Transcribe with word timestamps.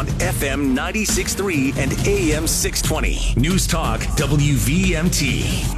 on 0.00 0.06
FM 0.06 0.74
96.3 0.74 1.76
and 1.76 1.92
AM 2.08 2.46
620. 2.46 3.38
News 3.38 3.66
Talk 3.66 4.00
WVMT. 4.16 5.76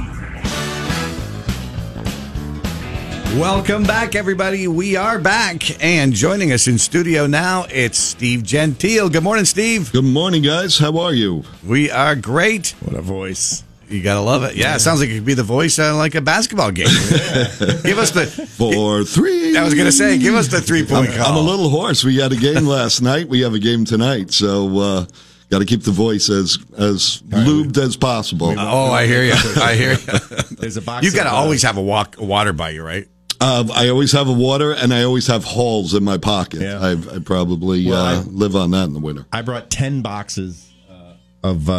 Welcome 3.37 3.83
back, 3.83 4.15
everybody. 4.15 4.69
We 4.69 4.95
are 4.95 5.19
back, 5.19 5.83
and 5.83 6.13
joining 6.13 6.53
us 6.53 6.69
in 6.69 6.77
studio 6.77 7.27
now, 7.27 7.65
it's 7.69 7.97
Steve 7.97 8.43
Gentile. 8.43 9.09
Good 9.09 9.23
morning, 9.23 9.43
Steve. 9.43 9.91
Good 9.91 10.05
morning, 10.05 10.43
guys. 10.43 10.77
How 10.77 10.97
are 10.99 11.13
you? 11.13 11.43
We 11.67 11.91
are 11.91 12.15
great. 12.15 12.75
What 12.79 12.95
a 12.95 13.01
voice. 13.01 13.65
You 13.93 14.01
gotta 14.01 14.21
love 14.21 14.43
it. 14.43 14.55
Yeah, 14.55 14.75
it 14.75 14.79
sounds 14.79 14.99
like 14.99 15.09
it 15.09 15.15
could 15.15 15.25
be 15.25 15.35
the 15.35 15.43
voice 15.43 15.77
of 15.79 15.95
like 15.95 16.15
a 16.15 16.21
basketball 16.21 16.71
game. 16.71 16.87
give 16.87 17.97
us 17.97 18.11
the 18.11 18.25
For 18.57 19.03
three. 19.03 19.55
I 19.55 19.63
was 19.63 19.73
gonna 19.75 19.91
say, 19.91 20.17
give 20.17 20.33
us 20.35 20.47
the 20.47 20.61
three 20.61 20.83
point 20.85 21.09
I'm, 21.09 21.17
call. 21.17 21.27
I'm 21.27 21.37
a 21.37 21.49
little 21.49 21.69
hoarse. 21.69 22.03
We 22.03 22.17
had 22.17 22.31
a 22.31 22.35
game 22.35 22.65
last 22.65 23.01
night. 23.01 23.29
We 23.29 23.41
have 23.41 23.53
a 23.53 23.59
game 23.59 23.85
tonight. 23.85 24.31
So, 24.31 24.79
uh, 24.79 25.05
got 25.49 25.59
to 25.59 25.65
keep 25.65 25.83
the 25.83 25.91
voice 25.91 26.29
as 26.29 26.57
as 26.77 27.21
lubed 27.27 27.77
as 27.77 27.95
possible. 27.95 28.55
Oh, 28.57 28.91
I 28.91 29.05
hear 29.05 29.23
you. 29.23 29.33
I 29.57 29.75
hear 29.75 29.91
you. 29.91 30.19
There's 30.57 30.77
a 30.77 30.81
box. 30.81 31.05
You 31.05 31.11
gotta 31.11 31.29
uh, 31.29 31.33
always 31.33 31.61
have 31.61 31.77
a 31.77 31.81
walk 31.81 32.15
water 32.17 32.51
by 32.53 32.71
you, 32.71 32.83
right? 32.83 33.07
Uh, 33.39 33.67
I 33.73 33.89
always 33.89 34.13
have 34.13 34.29
a 34.29 34.33
water, 34.33 34.71
and 34.71 34.93
I 34.93 35.03
always 35.03 35.27
have 35.27 35.43
holes 35.43 35.93
in 35.93 36.03
my 36.03 36.17
pocket. 36.17 36.61
Yeah. 36.61 36.79
I, 36.79 36.91
I 37.15 37.19
probably 37.19 37.85
Well, 37.89 38.01
uh, 38.01 38.21
I- 38.21 38.23
live 38.23 38.55
on 38.55 38.71
that 38.71 38.85
in 38.85 38.93
the 38.93 39.01
winter. 39.01 39.25
I 39.33 39.41
brought 39.41 39.69
10 39.69 40.01
boxes 40.01 40.71
uh, 40.89 41.15
of 41.43 41.69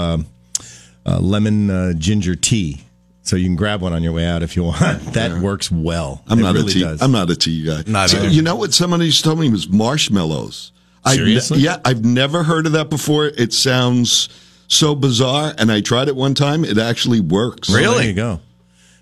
uh, 1.07 1.19
lemon 1.21 1.71
uh, 1.71 1.93
ginger 1.95 2.35
tea. 2.35 2.81
So 3.23 3.37
you 3.37 3.47
can 3.47 3.57
grab 3.57 3.81
one 3.81 3.93
on 3.95 4.03
your 4.03 4.13
way 4.13 4.27
out 4.27 4.43
if 4.43 4.55
you 4.57 4.65
want. 4.65 5.03
That 5.15 5.41
works 5.41 5.71
well. 5.71 6.23
I'm 6.29 6.39
it 6.39 6.43
not 6.43 6.55
really 6.55 6.71
a 6.73 6.75
tea. 6.75 6.81
does. 6.83 7.01
I'm 7.03 7.13
not 7.13 7.31
a 7.31 7.37
tea 7.37 7.65
guy. 7.65 7.83
Not 7.87 8.11
So, 8.11 8.23
you 8.25 8.43
know 8.43 8.57
what? 8.57 8.75
Somebody 8.75 9.09
just 9.09 9.25
told 9.25 9.39
me 9.39 9.49
was 9.49 9.67
marshmallows. 9.69 10.73
I've 11.05 11.13
ne- 11.19 11.25
Seriously? 11.25 11.59
yeah, 11.61 11.79
I've 11.85 12.05
never 12.05 12.43
heard 12.43 12.67
of 12.67 12.73
that 12.73 12.91
before. 12.91 13.27
It 13.27 13.53
sounds 13.55 14.29
so 14.69 14.95
bizarre, 14.95 15.55
and 15.59 15.71
I 15.73 15.81
tried 15.81 16.09
it 16.09 16.17
one 16.17 16.35
time. 16.35 16.65
It 16.65 16.77
actually 16.79 17.21
works. 17.21 17.69
Well, 17.71 17.79
Really? 17.79 17.99
There 17.99 18.07
you 18.09 18.15
go. 18.15 18.41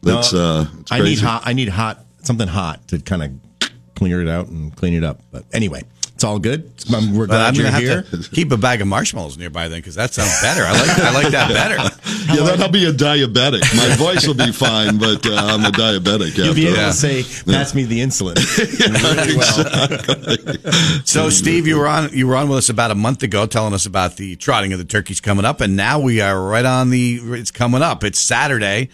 That's 0.03 0.34
uh, 0.34 0.66
it's 0.81 0.91
I 0.92 1.00
need 1.00 1.19
hot. 1.20 1.42
I 1.44 1.53
need 1.53 1.69
hot 1.69 2.05
something 2.22 2.48
hot 2.48 2.87
to 2.89 2.98
kind 3.00 3.22
of 3.22 3.70
clear 3.94 4.20
it 4.20 4.28
out 4.28 4.48
and 4.48 4.75
clean 4.75 4.94
it 4.94 5.05
up. 5.05 5.20
But 5.31 5.44
anyway, 5.53 5.83
it's 6.15 6.25
all 6.25 6.39
good. 6.39 6.71
I'm, 6.95 7.15
we're 7.17 7.27
But 7.27 7.41
I'm 7.41 7.55
glad 7.55 7.57
you're 7.57 7.67
have 7.71 7.83
here. 7.83 8.23
to 8.23 8.31
keep 8.31 8.53
a 8.53 8.57
bag 8.57 8.81
of 8.81 8.87
marshmallows 8.89 9.37
nearby 9.39 9.69
then, 9.69 9.79
because 9.81 9.95
that 9.97 10.13
sounds 10.13 10.41
better. 10.41 10.63
I 10.65 10.73
like 10.73 10.99
I 10.99 11.15
like 11.15 11.29
that 11.33 11.49
better. 11.53 11.99
Yeah, 12.23 12.45
that'll 12.45 12.69
be 12.69 12.85
a 12.87 12.93
diabetic. 12.93 13.63
My 13.77 13.95
voice 13.97 14.27
will 14.27 14.35
be 14.35 14.53
fine, 14.53 14.97
but 14.97 15.27
uh, 15.27 15.35
I'm 15.35 15.65
a 15.65 15.71
diabetic. 15.71 16.39
You'll 16.39 16.55
be 16.55 16.69
able 16.69 16.79
after 16.79 17.09
to 17.09 17.25
say, 17.25 17.53
"Pass 17.53 17.75
me 17.75 17.83
the 17.85 17.99
insulin." 17.99 18.37
really 19.27 19.37
well. 19.37 21.03
So, 21.05 21.31
Steve, 21.31 21.67
you 21.67 21.79
were 21.79 21.89
on 21.89 22.11
you 22.13 22.29
were 22.29 22.37
on 22.37 22.49
with 22.49 22.59
us 22.59 22.69
about 22.69 22.91
a 22.93 22.95
month 22.95 23.25
ago, 23.25 23.47
telling 23.47 23.75
us 23.75 23.87
about 23.87 24.17
the 24.17 24.37
trotting 24.37 24.73
of 24.73 24.79
the 24.79 24.85
turkeys 24.85 25.21
coming 25.21 25.45
up, 25.45 25.61
and 25.61 25.77
now 25.77 25.99
we 25.99 26.21
are 26.21 26.41
right 26.41 26.65
on 26.65 26.91
the. 26.91 27.19
It's 27.33 27.51
coming 27.51 27.83
up. 27.83 28.05
It's 28.05 28.21
Saturday, 28.21 28.89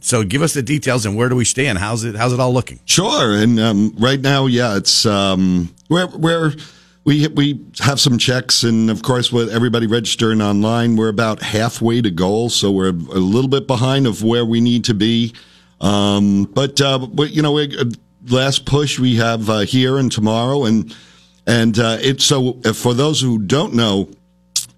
so 0.00 0.24
give 0.24 0.42
us 0.42 0.54
the 0.54 0.62
details 0.62 1.06
and 1.06 1.16
where 1.16 1.28
do 1.28 1.36
we 1.36 1.44
stand? 1.44 1.78
How's 1.78 2.04
it 2.04 2.16
How's 2.16 2.32
it 2.32 2.40
all 2.40 2.52
looking? 2.52 2.80
Sure, 2.84 3.34
and 3.34 3.58
um, 3.60 3.94
right 3.98 4.20
now, 4.20 4.46
yeah, 4.46 4.76
it's 4.76 5.06
um, 5.06 5.74
we're 5.88 6.52
we 7.04 7.28
we 7.28 7.64
have 7.80 8.00
some 8.00 8.18
checks, 8.18 8.62
and 8.62 8.90
of 8.90 9.02
course, 9.02 9.32
with 9.32 9.50
everybody 9.50 9.86
registering 9.86 10.42
online, 10.42 10.96
we're 10.96 11.08
about 11.08 11.42
halfway 11.42 12.02
to 12.02 12.10
goal, 12.10 12.50
so 12.50 12.70
we're 12.70 12.88
a 12.88 12.92
little 12.92 13.48
bit 13.48 13.66
behind 13.66 14.06
of 14.06 14.22
where 14.22 14.44
we 14.44 14.60
need 14.60 14.84
to 14.84 14.94
be. 14.94 15.34
Um, 15.80 16.44
but 16.44 16.80
uh, 16.80 16.98
but 16.98 17.30
you 17.30 17.42
know, 17.42 17.52
we, 17.52 17.76
uh, 17.76 17.84
last 18.28 18.66
push 18.66 18.98
we 18.98 19.16
have 19.16 19.48
uh, 19.48 19.60
here 19.60 19.96
and 19.98 20.12
tomorrow, 20.12 20.64
and 20.64 20.94
and 21.46 21.78
uh, 21.78 21.98
it's 22.00 22.24
so 22.24 22.60
uh, 22.64 22.72
for 22.72 22.92
those 22.92 23.20
who 23.20 23.38
don't 23.38 23.74
know, 23.74 24.10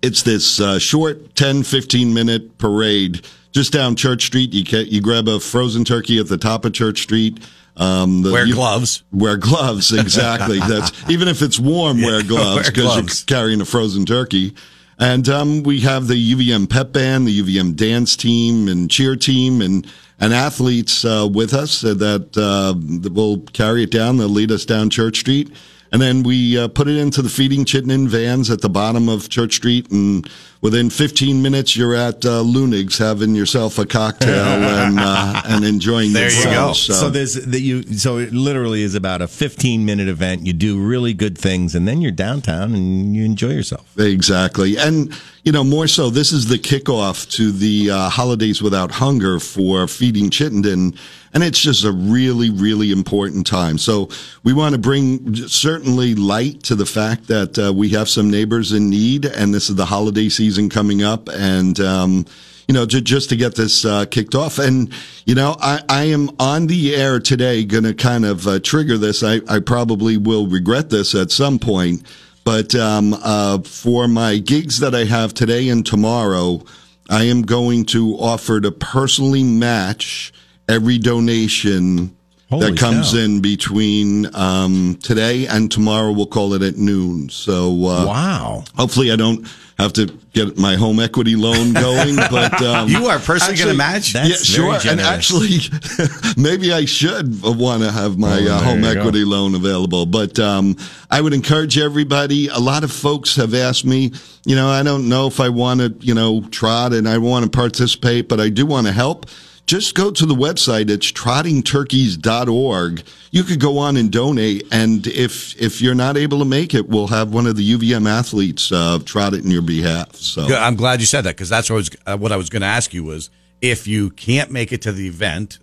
it's 0.00 0.23
this 0.23 0.61
uh, 0.61 0.78
short 0.78 1.34
10 1.34 1.64
15 1.64 2.14
minute 2.14 2.56
parade 2.58 3.27
just 3.53 3.72
down 3.72 3.95
church 3.97 4.27
street 4.27 4.53
you 4.53 4.64
can, 4.64 4.86
you 4.86 5.00
grab 5.00 5.28
a 5.28 5.39
frozen 5.39 5.84
turkey 5.84 6.19
at 6.19 6.28
the 6.28 6.39
top 6.39 6.64
of 6.64 6.73
church 6.73 7.02
street 7.02 7.39
um, 7.77 8.23
the, 8.23 8.33
Wear 8.33 8.45
you- 8.46 8.55
gloves. 8.55 9.02
wear 9.13 9.36
gloves 9.36 9.92
exactly 9.98 10.58
that's 10.58 10.92
even 11.08 11.29
if 11.29 11.40
it's 11.42 11.58
warm 11.58 12.02
wear 12.02 12.23
gloves 12.23 12.68
because 12.70 12.96
you're 12.96 13.27
carrying 13.39 13.61
a 13.61 13.64
frozen 13.64 14.05
turkey 14.05 14.55
and 14.98 15.29
um, 15.29 15.62
we 15.64 15.80
have 15.80 16.07
the 16.07 16.35
UVM 16.35 16.68
pep 16.70 16.92
band, 16.92 17.27
the 17.27 17.41
UVM 17.41 17.74
dance 17.74 18.14
team, 18.14 18.68
and 18.68 18.89
cheer 18.89 19.17
team, 19.17 19.61
and 19.61 19.85
and 20.20 20.33
athletes 20.33 21.05
uh, 21.05 21.27
with 21.29 21.55
us 21.55 21.80
that 21.80 22.36
uh, 22.36 22.74
that 23.01 23.12
will 23.12 23.39
carry 23.52 23.83
it 23.83 23.91
down. 23.91 24.18
They'll 24.18 24.29
lead 24.29 24.52
us 24.52 24.64
down 24.64 24.91
Church 24.91 25.18
Street, 25.18 25.51
and 25.91 26.01
then 26.01 26.23
we 26.23 26.57
uh, 26.57 26.68
put 26.68 26.86
it 26.86 26.98
into 26.98 27.20
the 27.20 27.30
feeding 27.30 27.64
chittenden 27.64 28.07
vans 28.07 28.48
at 28.48 28.61
the 28.61 28.68
bottom 28.68 29.08
of 29.08 29.29
Church 29.29 29.55
Street, 29.57 29.91
and 29.91 30.29
within 30.62 30.89
15 30.89 31.42
minutes 31.42 31.77
you're 31.77 31.95
at 31.95 32.24
uh, 32.24 32.40
Leunig's 32.40 32.96
having 32.96 33.34
yourself 33.34 33.78
a 33.78 33.84
cocktail 33.84 34.30
and 34.33 34.98
uh, 34.98 35.42
and 35.45 35.64
enjoying 35.64 36.12
There 36.14 36.30
you 36.30 36.36
yourself. 36.36 36.68
go. 36.68 36.73
So 36.95 37.11
there's 37.11 37.34
that 37.34 37.61
you. 37.61 37.83
So 37.83 38.17
it 38.17 38.33
literally 38.33 38.83
is 38.83 38.95
about 38.95 39.20
a 39.20 39.28
15 39.28 39.84
minute 39.84 40.08
event. 40.08 40.46
You 40.46 40.55
do 40.55 40.80
really 40.83 41.12
good 41.12 41.36
things, 41.36 41.74
and 41.74 41.86
then 41.86 42.00
you're 42.00 42.11
downtown 42.12 42.74
and 42.74 43.14
you 43.14 43.24
enjoy 43.24 43.50
yourself. 43.50 43.86
Exactly. 43.98 44.77
And, 44.78 45.12
you 45.42 45.50
know, 45.50 45.64
more 45.64 45.89
so, 45.89 46.08
this 46.11 46.33
is 46.33 46.46
the 46.48 46.56
kickoff 46.58 47.29
to 47.33 47.50
the 47.50 47.90
uh, 47.90 48.08
Holidays 48.08 48.62
Without 48.62 48.92
Hunger 48.92 49.40
for 49.40 49.89
Feeding 49.89 50.30
Chittenden. 50.30 50.94
And 51.34 51.42
it's 51.42 51.58
just 51.58 51.84
a 51.84 51.92
really, 51.92 52.50
really 52.50 52.92
important 52.92 53.46
time. 53.46 53.79
So 53.79 54.11
we 54.44 54.52
want 54.52 54.74
to 54.74 54.79
bring 54.79 55.34
certainly 55.34 56.14
light 56.14 56.62
to 56.64 56.74
the 56.74 56.84
fact 56.84 57.27
that 57.29 57.58
uh, 57.58 57.73
we 57.73 57.89
have 57.90 58.11
some 58.11 58.30
neighbors 58.30 58.73
in 58.73 58.90
need, 58.90 59.24
and 59.24 59.55
this 59.55 59.70
is 59.70 59.77
the 59.77 59.86
holiday 59.86 60.29
season 60.29 60.52
coming 60.70 61.02
up. 61.02 61.29
And, 61.29 61.79
um, 61.80 62.27
you 62.68 62.74
know, 62.74 62.86
ju- 62.86 63.01
just 63.01 63.29
to 63.30 63.36
get 63.36 63.55
this 63.55 63.85
uh, 63.85 64.07
kicked 64.07 64.35
off. 64.35 64.58
And, 64.58 64.92
you 65.27 65.35
know, 65.35 65.57
I, 65.61 65.83
I 65.89 66.05
am 66.05 66.30
on 66.39 66.67
the 66.67 66.95
air 66.95 67.20
today 67.20 67.64
going 67.64 67.85
to 67.85 67.95
kind 67.95 68.24
of 68.24 68.46
uh, 68.46 68.61
trigger 68.61 68.98
this. 68.98 69.23
I, 69.23 69.41
I 69.48 69.61
probably 69.61 70.17
will 70.17 70.46
regret 70.46 70.91
this 70.91 71.14
at 71.14 71.30
some 71.30 71.58
point. 71.58 72.07
But 72.45 72.74
um, 72.74 73.14
uh, 73.23 73.61
for 73.61 74.08
my 74.08 74.39
gigs 74.39 74.80
that 74.80 74.95
I 74.95 75.05
have 75.05 75.35
today 75.35 75.68
and 75.68 75.86
tomorrow, 75.86 76.64
I 77.08 77.24
am 77.24 77.42
going 77.42 77.85
to 77.86 78.14
offer 78.14 78.61
to 78.61 78.73
personally 78.73 79.45
match 79.45 80.33
every 80.68 80.98
donation 80.98 82.17
Holy 82.52 82.70
that 82.70 82.79
comes 82.79 83.13
cow. 83.13 83.18
in 83.18 83.40
between 83.40 84.35
um, 84.36 84.98
today 85.02 85.46
and 85.46 85.73
tomorrow. 85.73 86.13
We'll 86.13 86.27
call 86.27 86.52
it 86.55 86.63
at 86.63 86.77
noon. 86.77 87.30
So 87.30 87.70
uh, 87.86 88.07
Wow. 88.07 88.64
hopefully 88.77 89.11
I 89.11 89.17
don't 89.17 89.48
have 89.79 89.95
to 89.95 90.07
get 90.35 90.58
my 90.58 90.77
home 90.77 91.01
equity 91.01 91.35
loan 91.35 91.73
going. 91.86 92.14
But 92.17 92.61
um, 92.62 92.89
You 92.91 93.07
are 93.07 93.18
personally 93.18 93.57
going 93.57 93.70
to 93.70 93.77
match. 93.77 94.12
That's 94.12 94.29
yeah, 94.29 94.36
sure. 94.57 94.79
very 94.79 94.92
And 94.92 95.01
actually, 95.01 95.58
maybe 96.36 96.73
I 96.73 96.85
should 96.85 97.42
want 97.42 97.83
to 97.83 97.91
have 97.91 98.18
my 98.18 98.39
Oh, 98.46 98.52
uh, 98.57 98.58
home 98.62 98.85
you 98.85 98.92
go. 98.95 99.01
equity 99.01 99.24
loan 99.24 99.55
available. 99.55 100.05
But 100.07 100.39
um, 100.39 100.77
I 101.11 101.20
would 101.23 101.33
encourage 101.33 101.79
everybody. 101.79 102.48
A 102.48 102.58
lot 102.58 102.85
of 102.85 102.92
folks 102.92 103.35
have 103.36 103.55
asked 103.55 103.85
me, 103.86 104.12
you 104.45 104.57
know, 104.57 104.68
I 104.68 104.83
don't 104.83 105.08
know 105.08 105.27
if 105.27 105.41
I 105.41 105.48
want 105.48 105.80
to, 105.80 105.95
you 106.07 106.14
know, 106.14 106.42
trot 106.51 106.92
and 106.92 107.08
I 107.08 107.17
want 107.18 107.45
to 107.45 107.51
participate, 107.51 108.29
but 108.29 108.41
I 108.41 108.51
do 108.51 108.67
want 108.67 108.86
to 108.89 108.92
help. 108.92 109.27
Just 109.67 109.95
go 109.95 110.11
to 110.11 110.27
the 110.27 110.34
website. 110.34 110.90
It's 110.90 111.11
trottingturkeys.org. 111.12 113.02
You 113.30 113.45
could 113.45 113.61
go 113.61 113.78
on 113.78 113.96
and 113.96 114.11
donate. 114.11 114.67
And 114.73 115.06
if 115.06 115.61
if 115.61 115.80
you're 115.80 115.95
not 115.95 116.17
able 116.17 116.40
to 116.40 116.45
make 116.45 116.74
it, 116.74 116.89
we'll 116.89 117.06
have 117.06 117.33
one 117.33 117.46
of 117.46 117.56
the 117.56 117.73
UVM 117.73 118.08
athletes 118.08 118.70
uh, 118.73 118.98
trot 119.05 119.34
it 119.34 119.45
in 119.45 119.50
your 119.50 119.62
behalf. 119.62 120.17
So 120.17 120.48
Good. 120.48 120.58
I'm 120.58 120.77
glad 120.77 121.00
you 121.00 121.06
said 121.06 121.23
that 121.23 121.36
because 121.36 121.48
that's 121.48 121.70
what 121.70 121.77
I 121.77 121.78
was, 121.78 121.90
uh, 122.06 122.17
what 122.18 122.33
I 122.33 122.36
was 122.36 122.50
going 122.50 122.62
to 122.62 122.68
ask 122.68 122.92
you 122.92 123.05
was 123.05 123.30
if 123.61 123.86
you 123.86 124.11
can't 124.11 124.50
make 124.50 124.73
it 124.73 124.83
to 124.83 124.92
the 124.92 125.06
event, 125.06 125.58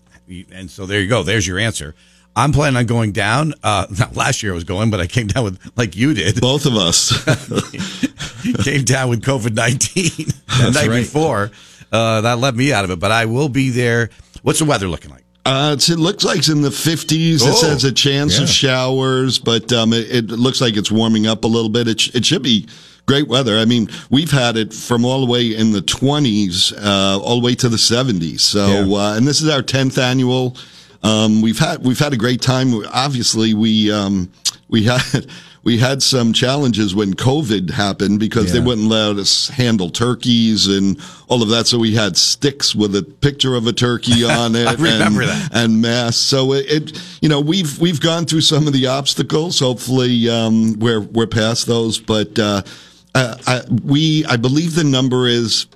and 0.51 0.71
so 0.71 0.85
there 0.85 1.01
you 1.01 1.07
go. 1.07 1.21
There's 1.21 1.45
your 1.45 1.59
answer. 1.59 1.93
I'm 2.35 2.53
planning 2.53 2.77
on 2.77 2.85
going 2.85 3.11
down. 3.11 3.53
Uh, 3.61 3.85
not 3.99 4.15
last 4.15 4.41
year 4.41 4.53
I 4.53 4.55
was 4.55 4.63
going, 4.63 4.89
but 4.89 4.99
I 4.99 5.07
came 5.07 5.27
down 5.27 5.43
with 5.43 5.71
like 5.77 5.95
you 5.95 6.13
did. 6.13 6.39
both 6.39 6.65
of 6.65 6.75
us. 6.75 7.23
came 8.63 8.85
down 8.85 9.09
with 9.09 9.21
COVID 9.21 9.53
nineteen 9.53 10.27
the 10.47 10.71
night 10.73 10.87
right. 10.87 11.01
before. 11.01 11.51
Uh, 11.91 12.21
that 12.21 12.39
let 12.39 12.55
me 12.55 12.71
out 12.71 12.85
of 12.85 12.91
it, 12.91 12.99
but 12.99 13.11
I 13.11 13.25
will 13.25 13.49
be 13.49 13.69
there. 13.69 14.09
What's 14.43 14.59
the 14.59 14.65
weather 14.65 14.87
looking 14.87 15.11
like? 15.11 15.23
Uh, 15.45 15.71
it's, 15.73 15.89
it 15.89 15.97
looks 15.97 16.23
like 16.23 16.37
it's 16.39 16.49
in 16.49 16.61
the 16.61 16.69
50s. 16.69 17.39
Oh, 17.41 17.49
it 17.49 17.55
says 17.55 17.83
a 17.83 17.91
chance 17.91 18.37
yeah. 18.37 18.43
of 18.43 18.49
showers, 18.49 19.39
but 19.39 19.71
um, 19.73 19.93
it, 19.93 20.11
it 20.13 20.27
looks 20.27 20.61
like 20.61 20.77
it's 20.77 20.91
warming 20.91 21.25
up 21.27 21.43
a 21.43 21.47
little 21.47 21.69
bit. 21.69 21.87
It, 21.87 21.99
sh- 22.01 22.11
it 22.13 22.25
should 22.25 22.43
be 22.43 22.67
great 23.07 23.27
weather. 23.27 23.57
I 23.57 23.65
mean, 23.65 23.89
we've 24.11 24.29
had 24.29 24.57
it 24.57 24.73
from 24.73 25.05
all 25.05 25.25
the 25.25 25.31
way 25.31 25.55
in 25.55 25.71
the 25.71 25.81
20s, 25.81 26.73
uh, 26.77 27.19
all 27.19 27.39
the 27.39 27.45
way 27.45 27.55
to 27.55 27.69
the 27.69 27.77
70s. 27.77 28.41
So, 28.41 28.67
Yeah. 28.67 28.95
uh, 28.97 29.15
and 29.15 29.27
this 29.27 29.41
is 29.41 29.49
our 29.49 29.63
10th 29.63 29.97
annual. 29.97 30.55
Um, 31.01 31.41
we've 31.41 31.57
had 31.57 31.83
we've 31.83 31.97
had 31.97 32.11
a 32.13 32.17
great 32.17 32.41
time. 32.41 32.73
Obviously, 32.93 33.53
we 33.53 33.89
um, 33.91 34.31
we 34.67 34.83
had 34.83 35.25
we 35.69 35.77
had 35.77 36.01
some 36.01 36.33
challenges 36.33 36.95
when 36.95 37.13
COVID 37.13 37.69
happened 37.69 38.19
because 38.19 38.51
they 38.51 38.59
wouldn't 38.59 38.87
let 38.87 39.17
us 39.17 39.49
handle 39.49 39.91
turkeys 39.91 40.65
and 40.65 40.99
all 41.27 41.43
of 41.43 41.49
that. 41.49 41.67
So 41.67 41.77
we 41.77 41.93
had 41.93 42.17
sticks 42.17 42.73
with 42.73 42.95
a 42.95 43.03
picture 43.03 43.53
of 43.53 43.67
a 43.67 43.71
turkey 43.71 44.23
on 44.25 44.55
it. 44.55 44.65
I 44.65 44.73
remember 44.73 45.21
and, 45.21 45.29
that. 45.29 45.49
and 45.53 45.79
masks. 45.79 46.21
So 46.21 46.53
it, 46.53 46.65
it, 46.67 47.17
you 47.21 47.29
know, 47.29 47.39
we've 47.39 47.79
we've 47.79 48.01
gone 48.01 48.25
through 48.25 48.41
some 48.41 48.65
of 48.65 48.73
the 48.73 48.87
obstacles. 48.87 49.59
Hopefully, 49.59 50.27
um, 50.27 50.73
we're 50.79 51.01
we're 51.01 51.27
past 51.27 51.67
those. 51.67 51.99
But 51.99 52.39
uh, 52.39 52.63
uh, 53.13 53.35
I, 53.45 53.61
we, 53.83 54.25
I 54.25 54.37
believe 54.37 54.73
the 54.73 54.83
number 54.83 55.27
is 55.27 55.67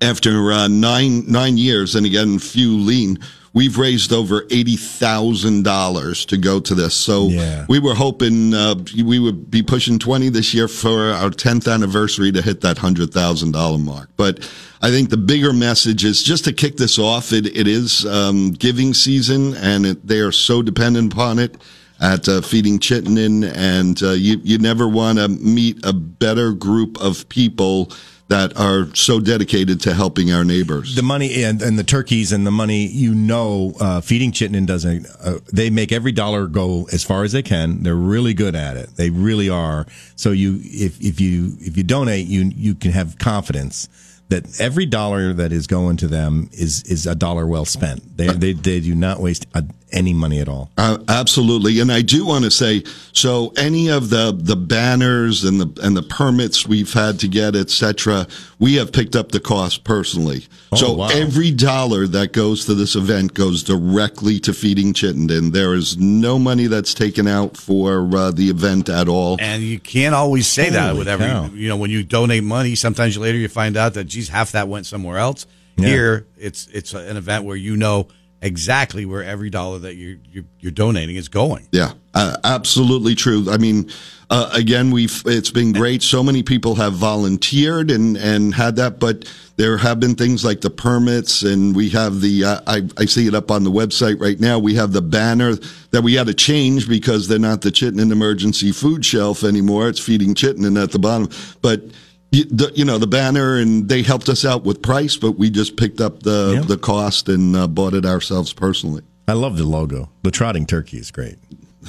after 0.00 0.52
uh, 0.52 0.68
nine 0.68 1.30
nine 1.30 1.58
years, 1.58 1.96
and 1.96 2.06
again, 2.06 2.38
few 2.38 2.78
lean. 2.78 3.18
We've 3.54 3.78
raised 3.78 4.12
over 4.12 4.44
eighty 4.50 4.76
thousand 4.76 5.64
dollars 5.64 6.24
to 6.26 6.36
go 6.36 6.60
to 6.60 6.74
this. 6.74 6.94
So 6.94 7.28
Yeah. 7.28 7.64
we 7.68 7.78
were 7.78 7.94
hoping 7.94 8.52
uh, 8.54 8.74
we 9.04 9.18
would 9.18 9.50
be 9.50 9.62
pushing 9.62 9.98
twenty 9.98 10.28
this 10.28 10.52
year 10.54 10.68
for 10.68 11.10
our 11.10 11.30
tenth 11.30 11.66
anniversary 11.66 12.30
to 12.32 12.42
hit 12.42 12.60
that 12.60 12.78
hundred 12.78 13.12
thousand 13.12 13.52
dollar 13.52 13.78
mark. 13.78 14.10
But 14.16 14.40
I 14.82 14.90
think 14.90 15.10
the 15.10 15.16
bigger 15.16 15.52
message 15.52 16.04
is 16.04 16.22
just 16.22 16.44
to 16.44 16.52
kick 16.52 16.76
this 16.76 16.98
off. 16.98 17.32
It 17.32 17.46
it 17.56 17.66
is 17.66 18.04
um, 18.06 18.50
giving 18.52 18.94
season, 18.94 19.54
and 19.56 19.86
it, 19.86 20.06
they 20.06 20.20
are 20.20 20.32
so 20.32 20.62
dependent 20.62 21.12
upon 21.12 21.38
it 21.38 21.56
at 22.00 22.28
uh, 22.28 22.40
feeding 22.42 22.78
Chittenden, 22.78 23.42
and 23.44 24.00
uh, 24.02 24.10
you 24.10 24.40
you 24.44 24.58
never 24.58 24.86
want 24.86 25.18
to 25.18 25.26
meet 25.28 25.84
a 25.84 25.92
better 25.92 26.52
group 26.52 27.00
of 27.00 27.28
people 27.28 27.90
that 28.28 28.56
are 28.58 28.94
so 28.94 29.20
dedicated 29.20 29.80
to 29.80 29.94
helping 29.94 30.30
our 30.32 30.44
neighbors. 30.44 30.94
the 30.94 31.02
money 31.02 31.42
and, 31.44 31.62
and 31.62 31.78
the 31.78 31.84
turkeys 31.84 32.30
and 32.30 32.46
the 32.46 32.50
money, 32.50 32.86
you 32.86 33.14
know, 33.14 33.72
uh, 33.80 34.00
feeding 34.00 34.32
Chittenden 34.32 34.66
doesn't. 34.66 35.06
Uh, 35.20 35.38
they 35.52 35.70
make 35.70 35.92
every 35.92 36.12
dollar 36.12 36.46
go 36.46 36.86
as 36.92 37.02
far 37.02 37.24
as 37.24 37.32
they 37.32 37.42
can. 37.42 37.82
They're 37.82 37.94
really 37.94 38.34
good 38.34 38.54
at 38.54 38.76
it. 38.76 38.96
They 38.96 39.10
really 39.10 39.48
are. 39.48 39.86
So 40.16 40.30
you, 40.30 40.60
if 40.62 41.00
if 41.00 41.20
you 41.20 41.56
if 41.60 41.76
you 41.76 41.82
donate, 41.82 42.26
you 42.26 42.52
you 42.54 42.74
can 42.74 42.92
have 42.92 43.18
confidence 43.18 43.88
that 44.28 44.60
every 44.60 44.86
dollar 44.86 45.32
that 45.32 45.52
is 45.52 45.66
going 45.66 45.96
to 45.98 46.06
them 46.06 46.50
is 46.52 46.82
is 46.84 47.06
a 47.06 47.14
dollar 47.14 47.46
well 47.46 47.64
spent. 47.64 48.16
They 48.16 48.28
they 48.28 48.52
they 48.52 48.80
do 48.80 48.94
not 48.94 49.20
waste 49.20 49.46
uh 49.54 49.62
any 49.90 50.12
money 50.12 50.38
at 50.40 50.48
all. 50.48 50.70
Uh, 50.76 50.98
absolutely, 51.08 51.80
and 51.80 51.90
I 51.90 52.02
do 52.02 52.26
want 52.26 52.44
to 52.44 52.50
say 52.50 52.84
so. 53.12 53.52
Any 53.56 53.88
of 53.88 54.10
the 54.10 54.36
the 54.38 54.56
banners 54.56 55.44
and 55.44 55.60
the 55.60 55.80
and 55.82 55.96
the 55.96 56.02
permits 56.02 56.66
we've 56.66 56.92
had 56.92 57.18
to 57.20 57.28
get, 57.28 57.56
etc., 57.56 58.26
we 58.58 58.74
have 58.74 58.92
picked 58.92 59.14
up 59.14 59.32
the 59.32 59.40
cost 59.40 59.84
personally. 59.84 60.46
so 60.74 60.94
wow. 60.94 61.08
every 61.08 61.50
dollar 61.50 62.06
that 62.06 62.32
goes 62.32 62.64
to 62.66 62.74
this 62.74 62.96
event 62.96 63.34
goes 63.34 63.62
directly 63.62 64.40
to 64.40 64.52
feeding 64.52 64.92
Chittenden. 64.92 65.52
There 65.52 65.74
is 65.74 65.96
no 65.96 66.38
money 66.38 66.66
that's 66.66 66.94
taken 66.94 67.28
out 67.28 67.56
for 67.56 68.08
uh, 68.16 68.30
the 68.30 68.50
event 68.50 68.88
at 68.88 69.08
all. 69.08 69.36
And 69.40 69.62
you 69.62 69.78
can't 69.78 70.14
always 70.14 70.46
say 70.46 70.70
that 70.70 70.96
with 70.96 71.08
every, 71.08 71.26
cow. 71.26 71.50
you 71.52 71.68
know, 71.68 71.76
when 71.76 71.90
you 71.90 72.02
donate 72.02 72.44
money, 72.44 72.74
sometimes 72.74 73.16
later 73.16 73.38
you 73.38 73.48
find 73.48 73.76
out 73.76 73.94
that, 73.94 74.04
geez, 74.04 74.28
half 74.28 74.52
that 74.52 74.68
went 74.68 74.86
somewhere 74.86 75.18
else. 75.18 75.46
Yeah. 75.76 75.86
Here, 75.86 76.26
it's 76.36 76.66
it's 76.68 76.92
an 76.92 77.16
event 77.16 77.44
where 77.44 77.54
you 77.54 77.76
know 77.76 78.08
exactly 78.42 79.06
where 79.06 79.22
every 79.22 79.50
dollar 79.50 79.78
that 79.80 79.94
you're, 79.94 80.16
you're, 80.30 80.44
you're 80.58 80.72
donating 80.72 81.16
is 81.16 81.28
going. 81.28 81.68
Yeah, 81.70 81.92
uh, 82.18 82.36
absolutely 82.44 83.14
true. 83.14 83.46
I 83.50 83.58
mean, 83.58 83.90
uh, 84.30 84.50
again, 84.52 84.90
we've 84.90 85.22
it's 85.26 85.50
been 85.50 85.72
great. 85.72 86.02
So 86.02 86.22
many 86.22 86.42
people 86.42 86.74
have 86.74 86.92
volunteered 86.94 87.90
and 87.90 88.16
and 88.16 88.54
had 88.54 88.76
that, 88.76 88.98
but 88.98 89.30
there 89.56 89.76
have 89.78 89.98
been 90.00 90.14
things 90.14 90.44
like 90.44 90.60
the 90.60 90.70
permits, 90.70 91.42
and 91.42 91.74
we 91.74 91.88
have 91.90 92.20
the 92.20 92.44
uh, 92.44 92.60
I 92.66 92.82
I 92.98 93.06
see 93.06 93.26
it 93.26 93.34
up 93.34 93.50
on 93.50 93.64
the 93.64 93.70
website 93.70 94.20
right 94.20 94.38
now. 94.38 94.58
We 94.58 94.74
have 94.74 94.92
the 94.92 95.00
banner 95.02 95.54
that 95.92 96.02
we 96.02 96.14
had 96.14 96.26
to 96.26 96.34
change 96.34 96.88
because 96.88 97.26
they're 97.28 97.38
not 97.38 97.62
the 97.62 97.70
Chittenden 97.70 98.12
Emergency 98.12 98.72
Food 98.72 99.04
Shelf 99.04 99.44
anymore. 99.44 99.88
It's 99.88 100.00
feeding 100.00 100.34
Chittenden 100.34 100.76
at 100.76 100.90
the 100.92 100.98
bottom, 100.98 101.28
but. 101.62 101.82
You, 102.30 102.44
the, 102.44 102.70
you 102.74 102.84
know 102.84 102.98
the 102.98 103.06
banner, 103.06 103.56
and 103.56 103.88
they 103.88 104.02
helped 104.02 104.28
us 104.28 104.44
out 104.44 104.62
with 104.62 104.82
price, 104.82 105.16
but 105.16 105.38
we 105.38 105.48
just 105.48 105.78
picked 105.78 105.98
up 105.98 106.22
the 106.24 106.56
Yeah. 106.56 106.60
the 106.60 106.76
cost 106.76 107.26
and 107.30 107.56
uh, 107.56 107.66
bought 107.66 107.94
it 107.94 108.04
ourselves 108.04 108.52
personally. 108.52 109.00
I 109.26 109.32
love 109.32 109.56
the 109.56 109.64
logo. 109.64 110.10
The 110.24 110.30
trotting 110.30 110.66
turkey 110.66 110.98
is 110.98 111.10
great. 111.10 111.36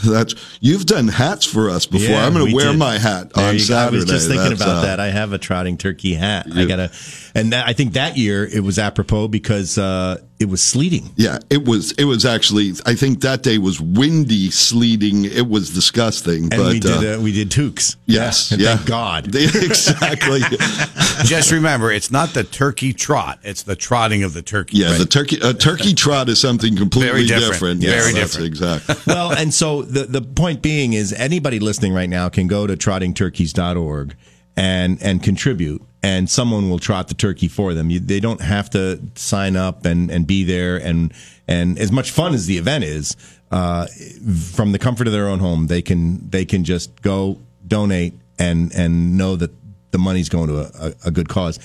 That's 0.05 0.35
you've 0.59 0.85
done 0.85 1.07
hats 1.07 1.45
for 1.45 1.69
us 1.69 1.85
before. 1.85 2.09
Yeah, 2.09 2.25
I'm 2.25 2.33
going 2.33 2.45
we 2.45 2.51
to 2.51 2.55
wear 2.55 2.71
did. 2.71 2.79
my 2.79 2.97
hat 2.97 3.33
There 3.33 3.47
on 3.47 3.53
you. 3.55 3.59
Saturday. 3.59 3.97
I 3.97 3.99
was 3.99 4.05
just 4.05 4.27
thinking 4.27 4.49
That's, 4.49 4.61
about 4.61 4.77
uh, 4.77 4.81
that. 4.81 4.99
I 4.99 5.07
have 5.07 5.33
a 5.33 5.37
trotting 5.37 5.77
turkey 5.77 6.13
hat. 6.13 6.47
I 6.53 6.65
gotta, 6.65 6.91
and 7.35 7.53
that, 7.53 7.67
I 7.67 7.73
think 7.73 7.93
that 7.93 8.17
year 8.17 8.45
it 8.45 8.61
was 8.61 8.79
apropos 8.79 9.27
because 9.27 9.77
uh, 9.77 10.21
it 10.39 10.47
was 10.47 10.63
sleeting. 10.63 11.11
Yeah, 11.17 11.39
it 11.49 11.65
was. 11.65 11.91
It 11.93 12.05
was 12.05 12.25
actually. 12.25 12.71
I 12.85 12.95
think 12.95 13.19
that 13.21 13.43
day 13.43 13.57
was 13.57 13.81
windy, 13.81 14.49
sleeting. 14.51 15.25
It 15.25 15.49
was 15.49 15.73
disgusting. 15.73 16.43
And 16.43 16.49
but 16.51 16.71
we 16.71 16.79
did 16.79 16.91
uh, 16.91 17.17
uh, 17.17 17.21
we 17.21 17.33
did 17.33 17.51
toques. 17.51 17.97
yes, 18.05 18.51
yeah. 18.57 18.77
Thank 18.77 18.87
God. 18.87 19.27
exactly. 19.35 20.39
Just 21.25 21.51
remember, 21.51 21.91
it's 21.91 22.09
not 22.09 22.29
the 22.29 22.45
turkey 22.45 22.93
trot; 22.93 23.39
it's 23.43 23.63
the 23.63 23.75
trotting 23.75 24.23
of 24.23 24.33
the 24.33 24.41
turkey. 24.41 24.77
Yeah, 24.77 24.93
the 24.93 25.05
turkey 25.05 25.39
a 25.43 25.53
turkey 25.53 25.93
trot 25.93 26.29
is 26.29 26.39
something 26.39 26.77
completely 26.77 27.27
Very 27.27 27.41
different. 27.41 27.81
Yes, 27.81 28.03
Very 28.03 28.13
different. 28.13 28.47
Exactly. 28.47 28.95
well, 29.07 29.33
and 29.33 29.53
so 29.53 29.81
the 29.81 30.05
the 30.05 30.21
point 30.21 30.61
being 30.61 30.93
is 30.93 31.11
anybody 31.11 31.59
listening 31.59 31.93
right 31.93 32.09
now 32.09 32.29
can 32.29 32.47
go 32.47 32.65
to 32.65 32.77
trottingturkeys.org 32.77 34.15
and 34.55 35.01
and 35.01 35.21
contribute 35.21 35.81
and 36.01 36.29
someone 36.29 36.69
will 36.69 36.79
trot 36.79 37.07
the 37.07 37.13
turkey 37.13 37.47
for 37.47 37.73
them. 37.73 37.89
You, 37.89 37.99
they 37.99 38.19
don't 38.19 38.41
have 38.41 38.69
to 38.71 38.99
sign 39.15 39.55
up 39.55 39.85
and 39.85 40.09
and 40.09 40.25
be 40.25 40.43
there 40.43 40.77
and 40.77 41.13
and 41.47 41.79
as 41.79 41.91
much 41.91 42.11
fun 42.11 42.33
as 42.33 42.45
the 42.45 42.57
event 42.57 42.83
is, 42.83 43.17
uh, 43.51 43.87
from 44.53 44.71
the 44.71 44.79
comfort 44.79 45.07
of 45.07 45.13
their 45.13 45.27
own 45.27 45.39
home, 45.39 45.67
they 45.67 45.81
can 45.81 46.29
they 46.29 46.45
can 46.45 46.63
just 46.63 47.01
go 47.01 47.39
donate 47.67 48.13
and 48.37 48.71
and 48.73 49.17
know 49.17 49.35
that 49.35 49.51
the 49.91 49.97
money's 49.97 50.29
going 50.29 50.47
to 50.47 50.59
a, 50.59 50.89
a, 50.89 50.93
a 51.05 51.11
good 51.11 51.27
cause. 51.27 51.59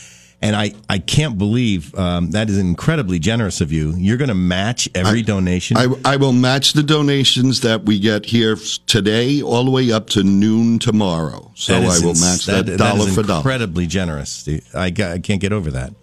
And 0.45 0.55
I, 0.55 0.75
I 0.91 0.99
can't 0.99 1.39
believe 1.39 1.95
um, 1.95 2.33
that 2.33 2.51
is 2.51 2.59
incredibly 2.59 3.19
generous 3.19 3.63
of 3.63 3.73
you. 3.73 3.95
You're 3.97 4.19
going 4.19 4.29
to 4.29 4.35
match 4.35 4.91
every 4.95 5.23
donation. 5.23 5.79
I, 5.79 5.87
I 6.05 6.17
will 6.17 6.35
match 6.35 6.75
the 6.75 6.83
donations 6.83 7.63
that 7.63 7.85
we 7.85 7.99
get 7.99 8.27
here 8.27 8.57
today 8.87 9.41
all 9.41 9.65
the 9.65 9.71
way 9.71 9.91
up 9.91 10.11
to 10.11 10.23
noon 10.23 10.79
tomorrow. 10.79 11.51
So 11.55 11.75
I 11.75 11.79
will 11.81 12.11
ins- 12.11 12.21
match 12.21 12.45
that, 12.45 12.67
that 12.67 12.77
dollar 12.77 13.09
is 13.09 13.15
for 13.15 13.23
dollar. 13.23 13.39
Incredibly 13.39 13.87
generous. 13.87 14.47
I, 14.75 14.87
I 14.87 15.19
can't 15.19 15.41
get 15.41 15.55
over 15.55 15.71
that. 15.71 15.95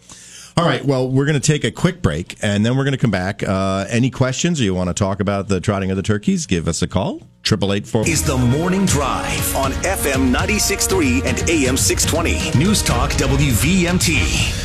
All 0.57 0.65
right. 0.65 0.83
Well, 0.83 1.07
we're 1.07 1.25
going 1.25 1.39
to 1.39 1.47
take 1.47 1.63
a 1.63 1.71
quick 1.71 2.01
break 2.01 2.35
and 2.41 2.65
then 2.65 2.75
we're 2.75 2.83
going 2.83 2.93
to 2.93 2.97
come 2.97 3.11
back. 3.11 3.43
Uh, 3.43 3.85
any 3.89 4.09
questions 4.09 4.59
or 4.59 4.63
you 4.63 4.73
want 4.73 4.89
to 4.89 4.93
talk 4.95 5.19
about 5.19 5.49
the 5.49 5.61
trotting 5.61 5.91
of 5.91 5.97
the 5.97 6.03
turkeys? 6.03 6.47
Give 6.47 6.67
us 6.67 6.81
a 6.81 6.87
call. 6.87 7.21
Triple 7.43 7.73
eight 7.73 7.87
four. 7.87 8.07
Is 8.07 8.23
the 8.23 8.37
morning 8.37 8.85
drive 8.85 9.55
on 9.55 9.71
FM 9.83 10.31
96.3 10.33 11.25
and 11.25 11.49
AM 11.49 11.75
620. 11.75 12.57
News 12.57 12.81
Talk 12.83 13.11
WVMT. 13.11 14.59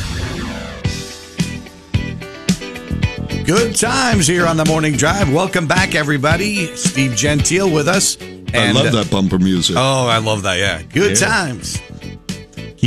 Good 3.45 3.75
times 3.75 4.27
here 4.27 4.45
on 4.45 4.57
the 4.57 4.65
morning 4.65 4.93
drive. 4.93 5.33
Welcome 5.33 5.67
back, 5.67 5.95
everybody. 5.95 6.75
Steve 6.75 7.15
Gentile 7.15 7.69
with 7.71 7.87
us. 7.87 8.17
I 8.53 8.71
love 8.71 8.87
uh, 8.87 8.91
that 9.03 9.09
bumper 9.11 9.39
music. 9.39 9.75
Oh, 9.77 10.07
I 10.07 10.17
love 10.19 10.43
that. 10.43 10.57
Yeah, 10.59 10.81
good 10.83 11.19
Yeah. 11.19 11.27
times. 11.27 11.79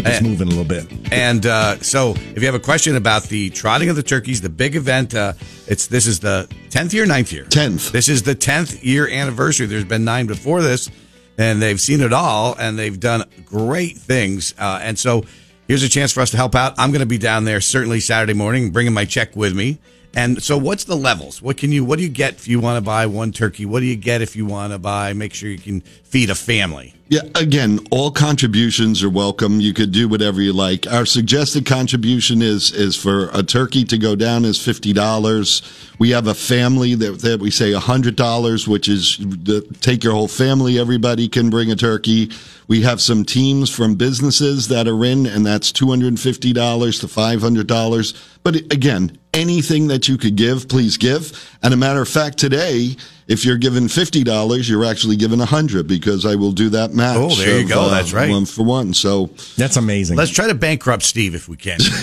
Keep 0.01 0.07
us 0.15 0.21
Eh. 0.21 0.23
moving 0.23 0.47
a 0.47 0.51
little 0.51 0.65
bit. 0.65 0.91
And 1.13 1.45
uh, 1.45 1.79
so, 1.81 2.13
if 2.13 2.39
you 2.39 2.47
have 2.47 2.55
a 2.55 2.59
question 2.59 2.97
about 2.97 3.25
the 3.25 3.51
trotting 3.51 3.91
of 3.91 3.97
the 3.97 4.03
turkeys, 4.03 4.41
the 4.41 4.49
big 4.49 4.75
event, 4.75 5.15
uh, 5.15 5.35
it's 5.67 5.89
this 5.89 6.07
is 6.07 6.21
the 6.21 6.49
tenth 6.71 6.95
year, 6.95 7.05
9th 7.05 7.33
year, 7.33 7.45
10th. 7.45 7.91
This 7.93 8.09
is 8.09 8.23
the 8.23 8.35
tenth 8.35 8.83
year 8.83 9.07
anniversary. 9.07 9.67
There's 9.67 9.85
been 9.85 10.05
nine 10.07 10.25
before 10.27 10.63
this, 10.63 10.91
and 11.37 11.61
they've 11.61 11.79
seen 11.79 12.01
it 12.01 12.15
all, 12.15 12.57
and 12.59 12.79
they've 12.79 12.99
done 12.99 13.25
great 13.45 13.99
things. 13.99 14.55
Uh, 14.59 14.79
and 14.83 14.99
so, 14.99 15.23
here's 15.69 15.83
a 15.83 15.89
chance 15.91 16.13
for 16.13 16.23
us 16.23 16.31
to 16.31 16.39
help 16.39 16.55
out. 16.55 16.73
I'm 16.79 16.93
going 16.93 17.01
to 17.01 17.07
be 17.07 17.19
down 17.19 17.45
there 17.45 17.61
certainly 17.61 18.01
Saturday 18.01 18.33
morning, 18.33 18.71
bringing 18.71 18.95
my 18.95 19.05
check 19.05 19.37
with 19.37 19.55
me. 19.55 19.81
And 20.15 20.43
so, 20.43 20.59
what's 20.59 20.85
the 20.85 20.97
levels? 20.97 21.41
What 21.41 21.57
can 21.57 21.71
you? 21.71 21.85
What 21.85 21.99
do 21.99 22.03
you 22.03 22.09
get 22.09 22.35
if 22.35 22.49
you 22.49 22.59
want 22.59 22.77
to 22.77 22.81
buy 22.81 23.07
one 23.07 23.31
turkey? 23.31 23.65
What 23.65 23.81
do 23.81 23.87
you 23.87 23.97
get 23.97 24.23
if 24.23 24.35
you 24.35 24.45
want 24.45 24.73
to 24.73 24.79
buy? 24.79 25.13
Make 25.13 25.35
sure 25.35 25.49
you 25.49 25.59
can 25.59 25.83
feed 25.83 26.31
a 26.31 26.35
family. 26.35 26.95
Yeah, 27.09 27.23
again, 27.35 27.81
all 27.91 28.11
contributions 28.11 29.03
are 29.03 29.11
welcome. 29.11 29.61
You 29.61 29.73
could 29.73 29.91
do 29.91 30.09
whatever 30.09 30.41
you 30.41 30.53
like. 30.53 30.87
Our 30.87 31.07
suggested 31.07 31.65
contribution 31.67 32.43
is 32.43 32.73
is 32.73 32.97
for 32.97 33.31
a 33.33 33.43
turkey 33.43 33.85
to 33.85 33.99
go 33.99 34.17
down 34.17 34.45
is 34.45 34.61
fifty 34.63 34.93
dollars. 34.93 35.63
We 36.01 36.11
have 36.11 36.27
a 36.27 36.35
family 36.35 36.95
that, 36.97 37.21
that 37.21 37.41
we 37.41 37.51
say 37.51 37.73
hundred 37.73 38.17
dollars, 38.17 38.67
which 38.67 38.89
is 38.89 39.19
the, 39.19 39.63
take 39.81 40.03
your 40.03 40.15
whole 40.15 40.29
family. 40.29 40.79
Everybody 40.79 41.29
can 41.29 41.51
bring 41.51 41.71
a 41.71 41.77
turkey. 41.77 42.31
We 42.67 42.83
have 42.83 43.01
some 43.01 43.25
teams 43.25 43.71
from 43.71 43.97
businesses 43.97 44.69
that 44.69 44.89
are 44.89 45.05
in, 45.05 45.27
and 45.27 45.47
that's 45.47 45.71
two 45.71 45.89
hundred 45.89 46.09
and 46.09 46.21
fifty 46.21 46.53
dollars 46.53 46.99
to 47.01 47.09
five 47.09 47.41
hundred 47.41 47.69
dollars. 47.69 48.15
But 48.43 48.57
again, 48.73 49.19
anything 49.35 49.89
that 49.89 50.09
you 50.09 50.19
could 50.19 50.37
give, 50.37 50.69
please 50.69 50.97
give. 50.97 51.33
And 51.63 51.75
a 51.75 51.77
matter 51.77 52.01
of 52.01 52.09
fact, 52.09 52.39
today, 52.39 52.97
if 53.29 53.45
you're 53.45 53.59
given 53.59 53.87
fifty 53.89 54.25
dollars, 54.25 54.69
you're 54.69 54.85
actually 54.85 55.17
given 55.17 55.41
a 55.41 55.47
hundred 55.47 55.87
because 55.87 56.27
I 56.27 56.35
will 56.35 56.53
do 56.53 56.69
that 56.71 56.93
match. 56.93 57.17
Oh, 57.17 57.29
there 57.29 57.59
you 57.59 57.65
of, 57.65 57.69
go. 57.71 57.81
uh, 57.83 57.91
That's 57.91 58.13
right. 58.13 58.31
One 58.31 58.45
for 58.45 58.65
one. 58.65 58.93
So 58.93 59.31
That's 59.57 59.77
amazing. 59.77 60.17
Let's 60.17 60.33
try 60.33 60.49
to 60.49 60.55
bankrupt 60.55 61.05
Steve 61.05 61.35
if 61.35 61.49
we 61.49 61.57
can. 61.57 61.79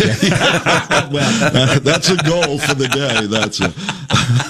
well, 1.11 1.79
that's 1.81 2.09
a 2.09 2.17
goal 2.17 2.59
for 2.59 2.75
the 2.75 2.87
day. 2.87 3.27
That's 3.27 3.59
a, 3.59 3.73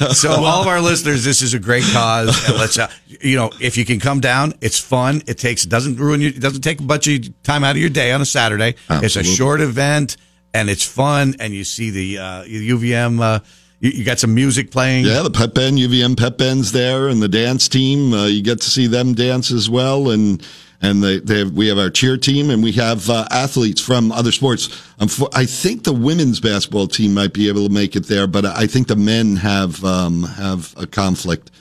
So 0.13 0.29
all 0.31 0.61
of 0.61 0.67
our 0.67 0.81
listeners, 0.81 1.23
this 1.23 1.41
is 1.41 1.53
a 1.53 1.59
great 1.59 1.83
cause, 1.85 2.47
and 2.47 2.57
let's 2.57 2.77
uh, 2.77 2.91
you 3.07 3.37
know 3.37 3.49
if 3.59 3.77
you 3.77 3.85
can 3.85 3.99
come 3.99 4.19
down, 4.19 4.53
it's 4.61 4.79
fun. 4.79 5.21
It 5.25 5.37
takes 5.39 5.65
doesn't 5.65 5.97
ruin 5.97 6.21
you. 6.21 6.29
It 6.29 6.39
doesn't 6.41 6.61
take 6.61 6.79
a 6.79 6.83
bunch 6.83 7.07
of 7.07 7.43
time 7.43 7.63
out 7.63 7.71
of 7.71 7.81
your 7.81 7.89
day 7.89 8.11
on 8.11 8.21
a 8.21 8.25
Saturday. 8.25 8.75
Absolutely. 8.89 9.05
It's 9.05 9.15
a 9.15 9.23
short 9.23 9.61
event, 9.61 10.17
and 10.53 10.69
it's 10.69 10.85
fun, 10.85 11.35
and 11.39 11.53
you 11.53 11.63
see 11.63 11.89
the 11.89 12.17
uh, 12.17 12.43
UVM. 12.43 13.21
Uh, 13.21 13.39
you, 13.79 13.91
you 13.91 14.03
got 14.03 14.19
some 14.19 14.33
music 14.33 14.71
playing. 14.71 15.05
yeah, 15.05 15.21
the 15.21 15.29
pep 15.29 15.53
band, 15.53 15.77
UVM 15.77 16.17
pep 16.17 16.37
band's 16.37 16.71
there, 16.71 17.07
and 17.07 17.21
the 17.21 17.27
dance 17.27 17.67
team. 17.67 18.13
Uh, 18.13 18.25
you 18.25 18.41
get 18.41 18.61
to 18.61 18.69
see 18.69 18.87
them 18.87 19.13
dance 19.13 19.51
as 19.51 19.69
well, 19.69 20.09
and 20.09 20.45
and 20.81 21.03
they, 21.03 21.19
they 21.19 21.39
have, 21.39 21.51
we 21.53 21.67
have 21.67 21.77
our 21.77 21.89
cheer 21.89 22.17
team, 22.17 22.49
and 22.49 22.63
we 22.63 22.71
have 22.73 23.09
uh, 23.09 23.27
athletes 23.31 23.81
from 23.81 24.11
other 24.11 24.31
sports. 24.31 24.69
Um, 24.99 25.07
for, 25.07 25.27
I 25.33 25.45
think 25.45 25.83
the 25.83 25.93
women's 25.93 26.39
basketball 26.39 26.87
team 26.87 27.13
might 27.13 27.33
be 27.33 27.47
able 27.49 27.67
to 27.67 27.73
make 27.73 27.95
it 27.95 28.05
there, 28.07 28.27
but 28.27 28.45
I 28.45 28.67
think 28.67 28.87
the 28.87 28.95
men 28.95 29.37
have 29.37 29.83
um, 29.83 30.23
have 30.23 30.73
a 30.77 30.85
conflict 30.85 31.51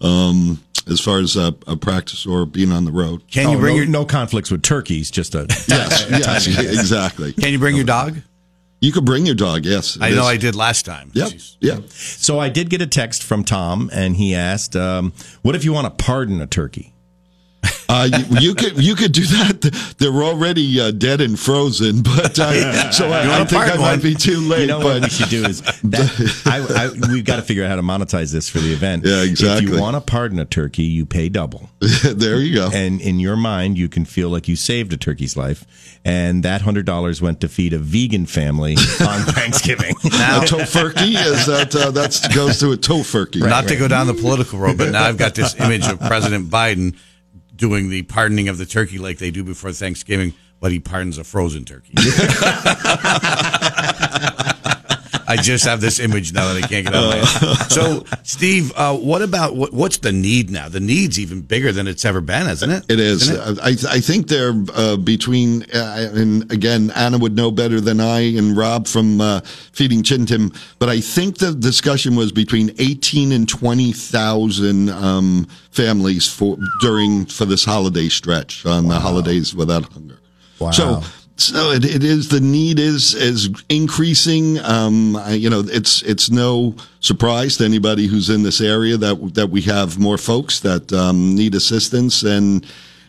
um, 0.00 0.62
as 0.88 1.00
far 1.00 1.18
as 1.18 1.36
a, 1.36 1.54
a, 1.66 1.76
practice 1.76 2.26
or 2.26 2.44
being 2.46 2.72
on 2.72 2.84
the 2.84 2.92
road. 2.92 3.22
Can 3.30 3.48
you 3.50 3.56
oh, 3.56 3.60
bring 3.60 3.76
no, 3.76 3.82
your 3.82 3.90
no 3.90 4.04
conflicts 4.04 4.50
with 4.50 4.62
turkeys? 4.62 5.10
Just 5.10 5.34
a 5.34 5.46
yes, 5.68 6.06
yes, 6.10 6.46
exactly. 6.46 7.32
Can 7.32 7.52
you 7.52 7.58
bring 7.58 7.76
your 7.76 7.84
dog? 7.84 8.16
You 8.80 8.92
could 8.92 9.04
bring 9.04 9.24
your 9.26 9.34
dog. 9.34 9.64
Yes, 9.64 9.96
I 10.00 10.10
know. 10.10 10.24
I 10.24 10.36
did 10.36 10.54
last 10.54 10.84
time. 10.84 11.10
Yep. 11.14 11.32
Yeah. 11.60 11.78
So 11.88 12.38
I 12.38 12.48
did 12.48 12.70
get 12.70 12.82
a 12.82 12.86
text 12.86 13.22
from 13.22 13.44
Tom, 13.44 13.90
and 13.92 14.16
he 14.16 14.34
asked, 14.34 14.76
um, 14.76 15.12
"What 15.42 15.54
if 15.54 15.64
you 15.64 15.72
want 15.72 15.86
to 15.86 16.04
pardon 16.04 16.40
a 16.40 16.46
turkey?" 16.46 16.93
Uh, 17.94 18.06
you, 18.06 18.40
you, 18.40 18.54
could 18.56 18.82
you 18.82 18.96
could 18.96 19.12
do 19.12 19.22
that. 19.22 19.94
They're 19.98 20.10
already 20.10 20.80
uh, 20.80 20.90
dead 20.90 21.20
and 21.20 21.38
frozen, 21.38 22.02
but 22.02 22.36
uh, 22.40 22.90
so 22.90 23.08
I, 23.08 23.40
I 23.40 23.44
think 23.44 23.62
I 23.62 23.76
might 23.76 24.02
be 24.02 24.16
too 24.16 24.40
late. 24.40 24.62
You 24.62 24.66
know 24.66 24.78
but, 24.80 25.00
what 25.00 25.02
we 25.02 25.08
should 25.10 25.28
do 25.28 25.44
is 25.44 25.60
that, 25.62 26.42
I, 26.46 26.86
I, 26.86 27.12
we've 27.12 27.24
got 27.24 27.36
to 27.36 27.42
figure 27.42 27.62
out 27.62 27.68
how 27.68 27.76
to 27.76 27.82
monetize 27.82 28.32
this 28.32 28.48
for 28.48 28.58
the 28.58 28.72
event. 28.72 29.04
Yeah, 29.04 29.22
exactly. 29.22 29.68
If 29.68 29.74
you 29.74 29.80
want 29.80 29.94
to 29.94 30.00
pardon 30.00 30.40
a 30.40 30.44
turkey, 30.44 30.82
you 30.82 31.06
pay 31.06 31.28
double. 31.28 31.70
there 32.04 32.38
you 32.38 32.56
go. 32.56 32.70
And 32.72 33.00
in 33.00 33.20
your 33.20 33.36
mind, 33.36 33.78
you 33.78 33.88
can 33.88 34.04
feel 34.04 34.28
like 34.28 34.48
you 34.48 34.56
saved 34.56 34.92
a 34.92 34.96
turkey's 34.96 35.36
life, 35.36 35.64
and 36.04 36.42
that 36.42 36.62
hundred 36.62 36.86
dollars 36.86 37.22
went 37.22 37.40
to 37.42 37.48
feed 37.48 37.72
a 37.72 37.78
vegan 37.78 38.26
family 38.26 38.72
on 39.06 39.20
Thanksgiving. 39.22 39.94
now, 40.04 40.42
a 40.42 40.44
tofurkey 40.44 41.14
is 41.14 41.46
that 41.46 41.76
uh, 41.76 41.92
that 41.92 42.28
goes 42.34 42.58
to 42.58 42.72
a 42.72 42.76
tofurkey. 42.76 43.40
Right, 43.40 43.50
Not 43.50 43.64
right. 43.64 43.68
to 43.68 43.76
go 43.76 43.86
down 43.86 44.08
the 44.08 44.14
political 44.14 44.58
road, 44.58 44.78
but 44.78 44.90
now 44.90 45.04
I've 45.04 45.16
got 45.16 45.36
this 45.36 45.54
image 45.60 45.86
of 45.86 46.00
President 46.00 46.50
Biden 46.50 46.96
doing 47.56 47.88
the 47.88 48.02
pardoning 48.02 48.48
of 48.48 48.58
the 48.58 48.66
turkey 48.66 48.98
like 48.98 49.18
they 49.18 49.30
do 49.30 49.44
before 49.44 49.72
Thanksgiving, 49.72 50.34
but 50.60 50.72
he 50.72 50.80
pardons 50.80 51.18
a 51.18 51.24
frozen 51.24 51.64
turkey. 51.64 51.94
I 55.26 55.36
just 55.36 55.64
have 55.64 55.80
this 55.80 56.00
image 56.00 56.32
now 56.32 56.52
that 56.52 56.62
I 56.62 56.66
can't 56.66 56.84
get 56.86 56.94
out 56.94 57.04
of 57.04 57.10
my 57.10 57.16
head. 57.16 57.70
So, 57.70 58.04
Steve, 58.22 58.72
uh, 58.76 58.96
what 58.96 59.22
about 59.22 59.56
what, 59.56 59.72
what's 59.72 59.98
the 59.98 60.12
need 60.12 60.50
now? 60.50 60.68
The 60.68 60.80
need's 60.80 61.18
even 61.18 61.40
bigger 61.40 61.72
than 61.72 61.86
it's 61.86 62.04
ever 62.04 62.20
been, 62.20 62.48
isn't 62.48 62.70
it? 62.70 62.84
It 62.88 63.00
is. 63.00 63.30
It? 63.30 63.58
I, 63.62 63.70
I 63.70 64.00
think 64.00 64.28
they're 64.28 64.54
uh, 64.74 64.96
between, 64.96 65.64
uh, 65.74 66.10
and 66.14 66.50
again, 66.52 66.90
Anna 66.94 67.18
would 67.18 67.34
know 67.34 67.50
better 67.50 67.80
than 67.80 68.00
I 68.00 68.20
and 68.20 68.56
Rob 68.56 68.86
from 68.86 69.20
uh, 69.20 69.40
Feeding 69.72 70.02
Chittenden, 70.02 70.52
but 70.78 70.88
I 70.88 71.00
think 71.00 71.38
the 71.38 71.54
discussion 71.54 72.16
was 72.16 72.32
between 72.32 72.70
18 72.78 73.32
and 73.32 73.48
20,000 73.48 74.88
um, 74.90 75.46
families 75.70 76.28
for 76.28 76.56
during 76.80 77.26
for 77.26 77.44
this 77.44 77.64
holiday 77.64 78.08
stretch 78.08 78.64
on 78.66 78.84
wow. 78.84 78.94
the 78.94 79.00
holidays 79.00 79.54
without 79.54 79.84
hunger. 79.92 80.18
Wow. 80.58 80.70
So 80.70 81.02
so 81.36 81.72
it, 81.72 81.84
it 81.84 82.04
is 82.04 82.28
the 82.28 82.40
need 82.40 82.78
is 82.78 83.14
is 83.14 83.50
increasing. 83.68 84.58
Um, 84.60 85.20
you 85.30 85.50
know, 85.50 85.64
it's 85.66 86.02
it's 86.02 86.30
no 86.30 86.76
surprise 87.00 87.56
to 87.56 87.64
anybody 87.64 88.06
who's 88.06 88.30
in 88.30 88.42
this 88.42 88.60
area 88.60 88.96
that 88.96 89.34
that 89.34 89.50
we 89.50 89.62
have 89.62 89.98
more 89.98 90.18
folks 90.18 90.60
that 90.60 90.92
um, 90.92 91.34
need 91.34 91.54
assistance 91.54 92.22
and. 92.22 92.66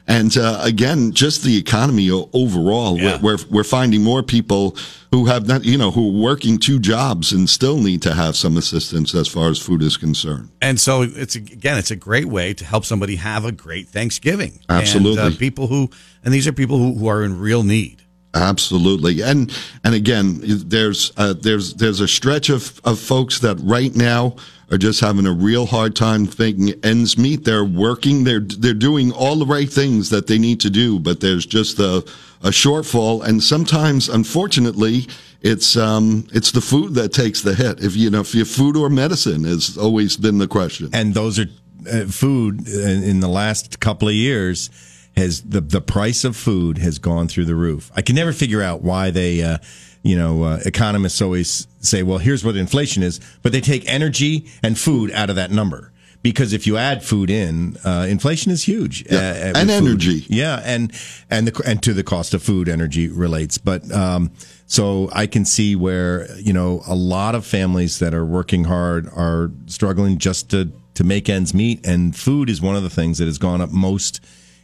And 0.07 0.37
uh, 0.37 0.59
again, 0.61 1.13
just 1.13 1.41
the 1.41 1.57
economy 1.57 2.11
overall, 2.11 2.95
yeah. 2.99 3.19
we're, 3.23 3.39
we're, 3.49 3.63
finding 3.63 4.03
more 4.03 4.21
people 4.21 4.77
who 5.09 5.25
have 5.25 5.47
not, 5.47 5.65
you 5.65 5.79
know, 5.79 5.89
who 5.89 6.09
are 6.09 6.21
working 6.23 6.59
two 6.59 6.79
jobs 6.79 7.31
and 7.31 7.49
still 7.49 7.79
need 7.79 8.03
to 8.03 8.13
have 8.13 8.35
some 8.35 8.55
assistance 8.55 9.15
as 9.15 9.27
far 9.27 9.49
as 9.49 9.57
food 9.57 9.81
is 9.81 9.97
concerned. 9.97 10.49
And 10.61 10.79
so 10.79 11.01
it's 11.01 11.35
again, 11.35 11.79
it's 11.79 11.89
a 11.89 11.95
great 11.95 12.25
way 12.25 12.53
to 12.53 12.63
help 12.63 12.85
somebody 12.85 13.15
have 13.15 13.45
a 13.45 13.51
great 13.51 13.87
Thanksgiving. 13.87 14.59
Absolutely, 14.69 15.23
and, 15.23 15.33
uh, 15.33 15.37
people 15.39 15.65
who, 15.65 15.89
and 16.23 16.31
these 16.31 16.47
are 16.47 16.53
people 16.53 16.77
who, 16.77 16.93
who 16.93 17.07
are 17.07 17.23
in 17.23 17.39
real 17.39 17.63
need. 17.63 18.04
Absolutely, 18.35 19.21
and 19.21 19.57
and 19.85 19.95
again, 19.95 20.41
there's 20.43 21.13
uh, 21.15 21.33
there's 21.33 21.73
there's 21.75 22.01
a 22.01 22.07
stretch 22.07 22.49
of, 22.49 22.81
of 22.83 22.99
folks 22.99 23.39
that 23.39 23.57
right 23.61 23.95
now 23.95 24.35
are 24.69 24.77
just 24.77 24.99
having 24.99 25.25
a 25.25 25.31
real 25.31 25.65
hard 25.65 25.95
time 25.95 26.27
making 26.37 26.73
ends 26.83 27.17
meet. 27.17 27.45
They're 27.45 27.63
working, 27.63 28.25
they're 28.25 28.41
they're 28.41 28.73
doing 28.73 29.13
all 29.13 29.37
the 29.37 29.45
right 29.45 29.69
things 29.69 30.09
that 30.09 30.27
they 30.27 30.37
need 30.37 30.59
to 30.61 30.69
do, 30.69 30.99
but 30.99 31.21
there's 31.21 31.45
just 31.45 31.79
a 31.79 32.03
a 32.43 32.49
shortfall, 32.49 33.23
and 33.23 33.41
sometimes, 33.41 34.09
unfortunately, 34.09 35.07
it's 35.41 35.77
um 35.77 36.27
it's 36.33 36.51
the 36.51 36.61
food 36.61 36.93
that 36.95 37.13
takes 37.13 37.41
the 37.41 37.55
hit. 37.55 37.81
If 37.81 37.95
you 37.95 38.09
know, 38.09 38.19
if 38.19 38.35
your 38.35 38.45
food 38.45 38.75
or 38.75 38.89
medicine 38.89 39.45
has 39.45 39.77
always 39.77 40.17
been 40.17 40.39
the 40.39 40.47
question, 40.47 40.89
and 40.91 41.13
those 41.13 41.39
are 41.39 41.47
uh, 41.89 42.03
food 42.07 42.67
in, 42.67 43.01
in 43.01 43.19
the 43.21 43.29
last 43.29 43.79
couple 43.79 44.09
of 44.09 44.13
years 44.13 44.69
has 45.15 45.41
the 45.41 45.61
the 45.61 45.81
price 45.81 46.23
of 46.23 46.35
food 46.35 46.77
has 46.77 46.99
gone 46.99 47.27
through 47.27 47.45
the 47.45 47.55
roof. 47.55 47.91
I 47.95 48.01
can 48.01 48.15
never 48.15 48.33
figure 48.33 48.61
out 48.61 48.81
why 48.81 49.11
they, 49.11 49.41
uh, 49.41 49.57
you 50.03 50.17
know, 50.17 50.43
uh, 50.43 50.59
economists 50.65 51.21
always 51.21 51.67
say, 51.79 52.03
"Well, 52.03 52.17
here's 52.17 52.43
what 52.43 52.55
inflation 52.55 53.03
is," 53.03 53.19
but 53.41 53.51
they 53.51 53.61
take 53.61 53.89
energy 53.89 54.49
and 54.61 54.77
food 54.77 55.11
out 55.11 55.29
of 55.29 55.35
that 55.37 55.51
number 55.51 55.91
because 56.25 56.53
if 56.53 56.65
you 56.65 56.75
add 56.75 57.03
food 57.03 57.29
in, 57.29 57.77
uh, 57.85 58.07
inflation 58.09 58.51
is 58.51 58.63
huge 58.63 59.05
yeah. 59.11 59.19
uh, 59.19 59.59
and 59.59 59.69
energy. 59.69 60.25
Yeah, 60.27 60.59
and 60.65 60.91
and 61.29 61.47
the 61.47 61.61
and 61.63 61.83
to 61.83 61.93
the 61.93 62.03
cost 62.03 62.33
of 62.33 62.41
food, 62.41 62.67
energy 62.67 63.09
relates. 63.09 63.59
But 63.59 63.91
um, 63.91 64.31
so 64.65 65.07
I 65.13 65.27
can 65.27 65.45
see 65.45 65.75
where 65.75 66.27
you 66.39 66.51
know 66.51 66.81
a 66.87 66.95
lot 66.95 67.35
of 67.35 67.45
families 67.45 67.99
that 67.99 68.15
are 68.15 68.25
working 68.25 68.63
hard 68.63 69.07
are 69.09 69.51
struggling 69.67 70.17
just 70.17 70.49
to 70.49 70.71
to 70.95 71.03
make 71.03 71.29
ends 71.29 71.53
meet, 71.53 71.85
and 71.85 72.15
food 72.15 72.49
is 72.49 72.59
one 72.59 72.75
of 72.75 72.81
the 72.81 72.89
things 72.89 73.19
that 73.19 73.25
has 73.25 73.37
gone 73.37 73.61
up 73.61 73.69
most 73.69 74.19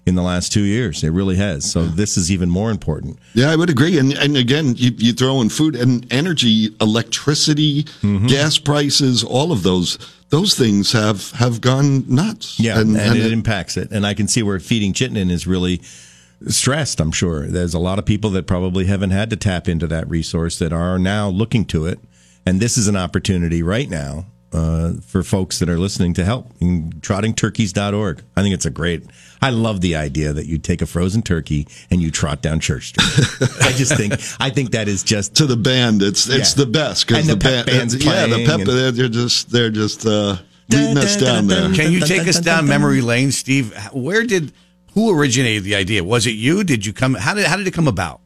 in 0.05 0.15
the 0.15 0.22
last 0.22 0.51
two 0.51 0.63
years. 0.63 1.03
It 1.03 1.10
really 1.10 1.36
has. 1.36 1.70
So 1.70 1.86
this 1.86 2.17
is 2.17 2.31
even 2.31 2.50
more 2.50 2.72
important. 2.72 3.20
Yeah, 3.34 3.51
I 3.51 3.55
would 3.55 3.70
agree. 3.70 4.00
And 4.00 4.13
and 4.13 4.36
again, 4.36 4.75
you, 4.75 4.91
you 4.98 5.13
throw 5.13 5.41
in 5.41 5.50
food 5.50 5.75
and 5.75 6.05
energy, 6.12 6.75
electricity, 6.79 7.84
mm-hmm. 7.84 8.27
gas 8.27 8.58
prices, 8.58 9.24
all 9.24 9.51
of 9.51 9.63
those 9.63 9.98
those 10.29 10.55
things 10.55 10.91
have 10.91 11.31
have 11.31 11.62
gone 11.62 12.05
nuts. 12.13 12.60
Yeah, 12.60 12.79
and, 12.79 12.98
and, 12.98 13.12
and 13.12 13.20
it, 13.20 13.27
it, 13.27 13.34
impacts 13.34 13.77
it. 13.77 13.91
And 13.91 14.05
I 14.05 14.13
can 14.13 14.27
see 14.27 14.43
where 14.43 14.60
feeding 14.60 14.93
Chittenden 14.93 15.29
is 15.29 15.46
really 15.46 15.81
stressed. 16.48 17.00
I'm 17.00 17.12
sure 17.12 17.46
there's 17.48 17.75
a 17.75 17.79
lot 17.79 18.00
of 18.00 18.05
people 18.05 18.31
that 18.31 18.48
probably 18.48 18.86
haven't 18.86 19.12
had 19.12 19.29
to 19.29 19.36
tap 19.36 19.67
into 19.67 19.86
that 19.88 20.10
resource 20.10 20.58
that 20.60 20.74
are 20.74 20.98
now 20.98 21.29
looking 21.29 21.65
to 21.65 21.86
it. 21.86 22.00
And 22.43 22.60
this 22.60 22.75
is 22.75 22.88
an 22.88 22.96
opportunity 22.96 23.62
right 23.62 23.88
now 23.88 24.25
uh, 24.53 24.93
for 25.05 25.24
folks 25.24 25.60
that 25.60 25.70
are 25.70 25.77
listening 25.77 26.13
to 26.15 26.25
help. 26.25 26.51
Trottingturkeys.org. 26.60 28.24
I 28.36 28.41
think 28.41 28.53
it's 28.53 28.65
a 28.65 28.70
great. 28.70 29.03
I 29.41 29.50
love 29.50 29.81
the 29.81 29.96
idea 29.96 30.34
that 30.34 30.46
you 30.46 30.58
take 30.58 30.81
a 30.81 30.86
frozen 30.86 31.22
turkey 31.22 31.67
and 31.89 32.01
you 32.01 32.12
trot 32.12 32.41
down 32.41 32.60
Church 32.60 32.89
Street. 32.89 33.50
I 33.62 33.72
just 33.72 33.96
think 33.96 34.13
I 34.39 34.50
think 34.50 34.72
that 34.72 34.88
is 34.88 35.03
just 35.03 35.36
to 35.36 35.46
the 35.46 35.58
band. 35.58 36.01
It's 36.01 36.27
it's 36.27 36.58
yeah. 36.58 36.65
the 36.65 36.72
best 36.72 37.08
because 37.08 37.27
the, 37.27 37.36
the 37.36 37.43
band, 37.43 37.65
band's 37.67 37.96
yeah, 37.96 38.27
the 38.27 38.46
pep. 38.46 38.60
And, 38.60 38.67
they're 38.67 39.10
just 39.10 39.50
they're 39.50 39.72
just 39.72 40.05
uh, 40.05 40.38
leading 40.70 40.98
us 40.98 41.17
down 41.17 41.48
there. 41.48 41.74
Can 41.74 41.91
you 41.91 42.01
take 42.01 42.27
us 42.27 42.39
down 42.39 42.67
memory 42.67 43.01
lane, 43.01 43.31
Steve? 43.31 43.75
Where 43.93 44.24
did 44.24 44.51
who 44.93 45.17
originated 45.17 45.63
the 45.63 45.75
idea? 45.75 46.03
Was 46.03 46.27
it 46.27 46.31
you? 46.31 46.63
Did 46.63 46.86
you 46.86 46.93
come? 46.93 47.13
How 47.13 47.34
did 47.34 47.46
how 47.46 47.58
did 47.58 47.67
it 47.67 47.74
come 47.74 47.88
about? 47.88 48.21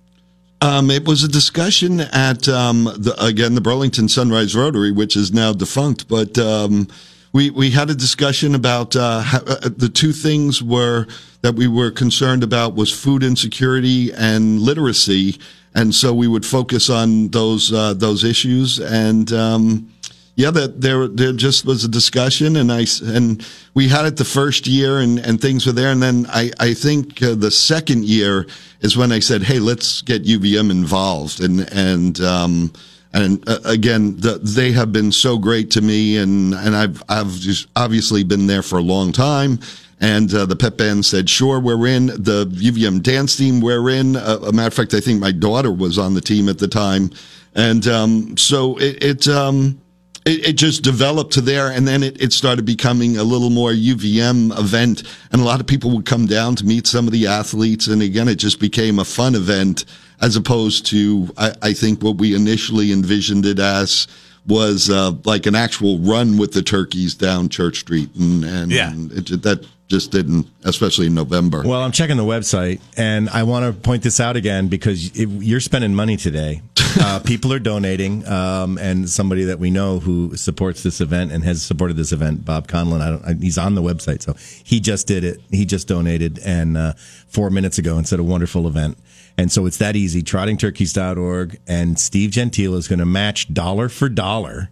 Um, 0.65 0.89
it 0.89 1.05
was 1.05 1.21
a 1.23 1.27
discussion 1.27 1.99
at 1.99 2.49
um, 2.49 2.85
the, 2.85 3.15
again 3.23 3.53
the 3.53 3.61
Burlington 3.61 4.09
Sunrise 4.09 4.55
Rotary, 4.55 4.91
which 4.91 5.15
is 5.15 5.31
now 5.31 5.53
defunct. 5.53 6.07
But 6.07 6.39
um, 6.39 6.87
we 7.31 7.51
we 7.51 7.69
had 7.69 7.91
a 7.91 7.93
discussion 7.93 8.55
about 8.55 8.95
uh, 8.95 9.21
how, 9.21 9.41
uh, 9.41 9.69
the 9.77 9.89
two 9.93 10.11
things 10.11 10.63
were 10.63 11.05
that 11.43 11.53
we 11.53 11.67
were 11.67 11.91
concerned 11.91 12.41
about 12.41 12.73
was 12.73 12.91
food 12.91 13.21
insecurity 13.21 14.11
and 14.11 14.59
literacy, 14.59 15.39
and 15.75 15.93
so 15.93 16.15
we 16.15 16.27
would 16.27 16.47
focus 16.47 16.89
on 16.89 17.27
those 17.27 17.71
uh, 17.71 17.93
those 17.93 18.23
issues 18.23 18.79
and 18.79 19.31
um, 19.33 19.93
yeah, 20.35 20.51
that 20.51 20.81
there 20.81 21.07
there 21.07 21.31
just 21.31 21.65
was 21.65 21.85
a 21.85 21.87
discussion, 21.87 22.57
and 22.57 22.71
I 22.71 22.85
and 23.03 23.45
we 23.73 23.87
had 23.87 24.05
it 24.05 24.17
the 24.17 24.25
first 24.25 24.67
year, 24.67 24.99
and 24.99 25.17
and 25.17 25.39
things 25.39 25.65
were 25.65 25.71
there, 25.71 25.91
and 25.91 26.03
then 26.03 26.25
I 26.29 26.51
I 26.59 26.73
think 26.73 27.23
uh, 27.23 27.35
the 27.35 27.51
second 27.51 28.03
year 28.03 28.45
is 28.81 28.97
when 28.97 29.13
I 29.13 29.19
said, 29.19 29.43
hey, 29.43 29.59
let's 29.59 30.01
get 30.01 30.25
UVM 30.25 30.71
involved, 30.71 31.39
and 31.39 31.61
and 31.71 32.19
um 32.19 32.73
and 33.13 33.47
uh, 33.47 33.59
again, 33.63 34.17
the, 34.17 34.39
they 34.39 34.73
have 34.73 34.91
been 34.91 35.09
so 35.09 35.37
great 35.37 35.71
to 35.71 35.81
me, 35.81 36.17
and 36.17 36.53
and 36.53 36.75
I've 36.75 37.01
I've 37.07 37.31
just 37.31 37.69
obviously 37.77 38.25
been 38.25 38.45
there 38.47 38.61
for 38.61 38.77
a 38.77 38.83
long 38.83 39.13
time. 39.13 39.59
And 40.01 40.31
uh, 40.33 40.45
the 40.45 40.57
pep 40.57 40.75
band 40.75 41.05
said, 41.05 41.29
"Sure, 41.29 41.61
we're 41.61 41.87
in." 41.87 42.07
The 42.07 42.45
UVM 42.45 43.01
dance 43.01 43.37
team, 43.37 43.61
we're 43.61 43.89
in. 43.89 44.17
Uh, 44.17 44.39
a 44.45 44.51
matter 44.51 44.67
of 44.67 44.73
fact, 44.73 44.93
I 44.93 44.99
think 44.99 45.21
my 45.21 45.31
daughter 45.31 45.71
was 45.71 45.97
on 45.97 46.13
the 46.13 46.19
team 46.19 46.49
at 46.49 46.59
the 46.59 46.67
time, 46.67 47.11
and 47.55 47.87
um, 47.87 48.35
so 48.35 48.75
it, 48.77 49.01
it 49.01 49.27
um, 49.29 49.79
it, 50.25 50.49
it, 50.49 50.53
just 50.53 50.83
developed 50.83 51.33
to 51.33 51.41
there, 51.41 51.69
and 51.69 51.87
then 51.87 52.01
it, 52.03 52.21
it 52.21 52.33
started 52.33 52.65
becoming 52.65 53.17
a 53.17 53.23
little 53.23 53.49
more 53.49 53.71
UVM 53.71 54.57
event, 54.57 55.03
and 55.31 55.41
a 55.41 55.43
lot 55.43 55.59
of 55.59 55.67
people 55.67 55.91
would 55.91 56.05
come 56.05 56.25
down 56.25 56.55
to 56.55 56.65
meet 56.65 56.87
some 56.87 57.05
of 57.05 57.13
the 57.13 57.27
athletes, 57.27 57.87
and 57.87 58.01
again, 58.01 58.27
it 58.27 58.35
just 58.35 58.59
became 58.59 58.99
a 58.99 59.05
fun 59.05 59.35
event 59.35 59.85
as 60.21 60.35
opposed 60.35 60.85
to 60.87 61.29
I, 61.37 61.53
I 61.61 61.73
think 61.73 62.01
what 62.01 62.17
we 62.17 62.35
initially 62.35 62.91
envisioned 62.91 63.45
it 63.45 63.59
as 63.59 64.07
was 64.47 64.89
uh, 64.89 65.11
like 65.25 65.45
an 65.45 65.55
actual 65.55 65.99
run 65.99 66.37
with 66.37 66.53
the 66.53 66.61
turkeys 66.61 67.15
down 67.15 67.49
Church 67.49 67.79
Street, 67.79 68.09
and 68.15 68.43
and 68.43 68.71
yeah. 68.71 68.91
it, 68.93 69.41
that 69.43 69.65
just 69.87 70.11
didn't, 70.11 70.47
especially 70.63 71.05
in 71.05 71.13
November. 71.13 71.61
Well, 71.63 71.81
I'm 71.81 71.91
checking 71.91 72.17
the 72.17 72.23
website, 72.23 72.81
and 72.97 73.29
I 73.29 73.43
want 73.43 73.65
to 73.65 73.79
point 73.79 74.01
this 74.01 74.19
out 74.19 74.35
again 74.35 74.67
because 74.67 75.15
it, 75.15 75.29
you're 75.29 75.59
spending 75.59 75.93
money 75.93 76.17
today. 76.17 76.61
Uh, 76.97 77.19
people 77.19 77.51
are 77.51 77.59
donating, 77.59 78.25
um, 78.27 78.77
and 78.77 79.09
somebody 79.09 79.43
that 79.45 79.59
we 79.59 79.69
know 79.69 79.99
who 79.99 80.35
supports 80.37 80.83
this 80.83 81.01
event 81.01 81.31
and 81.31 81.43
has 81.43 81.61
supported 81.61 81.97
this 81.97 82.11
event, 82.11 82.45
Bob 82.45 82.67
Conlon, 82.67 83.01
I 83.01 83.31
I, 83.31 83.33
he's 83.33 83.57
on 83.57 83.75
the 83.75 83.81
website, 83.81 84.21
so 84.21 84.33
he 84.63 84.79
just 84.79 85.07
did 85.07 85.23
it. 85.23 85.41
He 85.51 85.65
just 85.65 85.87
donated, 85.87 86.39
and 86.39 86.77
uh, 86.77 86.93
four 87.27 87.49
minutes 87.49 87.77
ago, 87.77 87.97
and 87.97 88.07
said 88.07 88.19
a 88.19 88.23
wonderful 88.23 88.67
event. 88.67 88.97
And 89.37 89.51
so 89.51 89.65
it's 89.65 89.77
that 89.77 89.95
easy. 89.95 90.23
TrottingTurkeys.org, 90.23 91.59
and 91.67 91.99
Steve 91.99 92.31
Gentile 92.31 92.75
is 92.75 92.87
going 92.87 92.99
to 92.99 93.05
match 93.05 93.53
dollar 93.53 93.89
for 93.89 94.07
dollar 94.07 94.69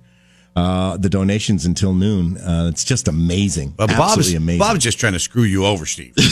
uh, 0.56 0.98
the 0.98 1.10
donations 1.10 1.66
until 1.66 1.94
noon. 1.94 2.38
Uh, 2.38 2.68
it's 2.72 2.84
just 2.84 3.08
amazing. 3.08 3.70
But 3.76 3.90
Absolutely 3.90 4.16
Bob's, 4.16 4.34
amazing. 4.36 4.60
Bob's 4.60 4.84
just 4.84 5.00
trying 5.00 5.14
to 5.14 5.20
screw 5.20 5.44
you 5.44 5.66
over, 5.66 5.86
Steve. 5.86 6.14
you 6.18 6.24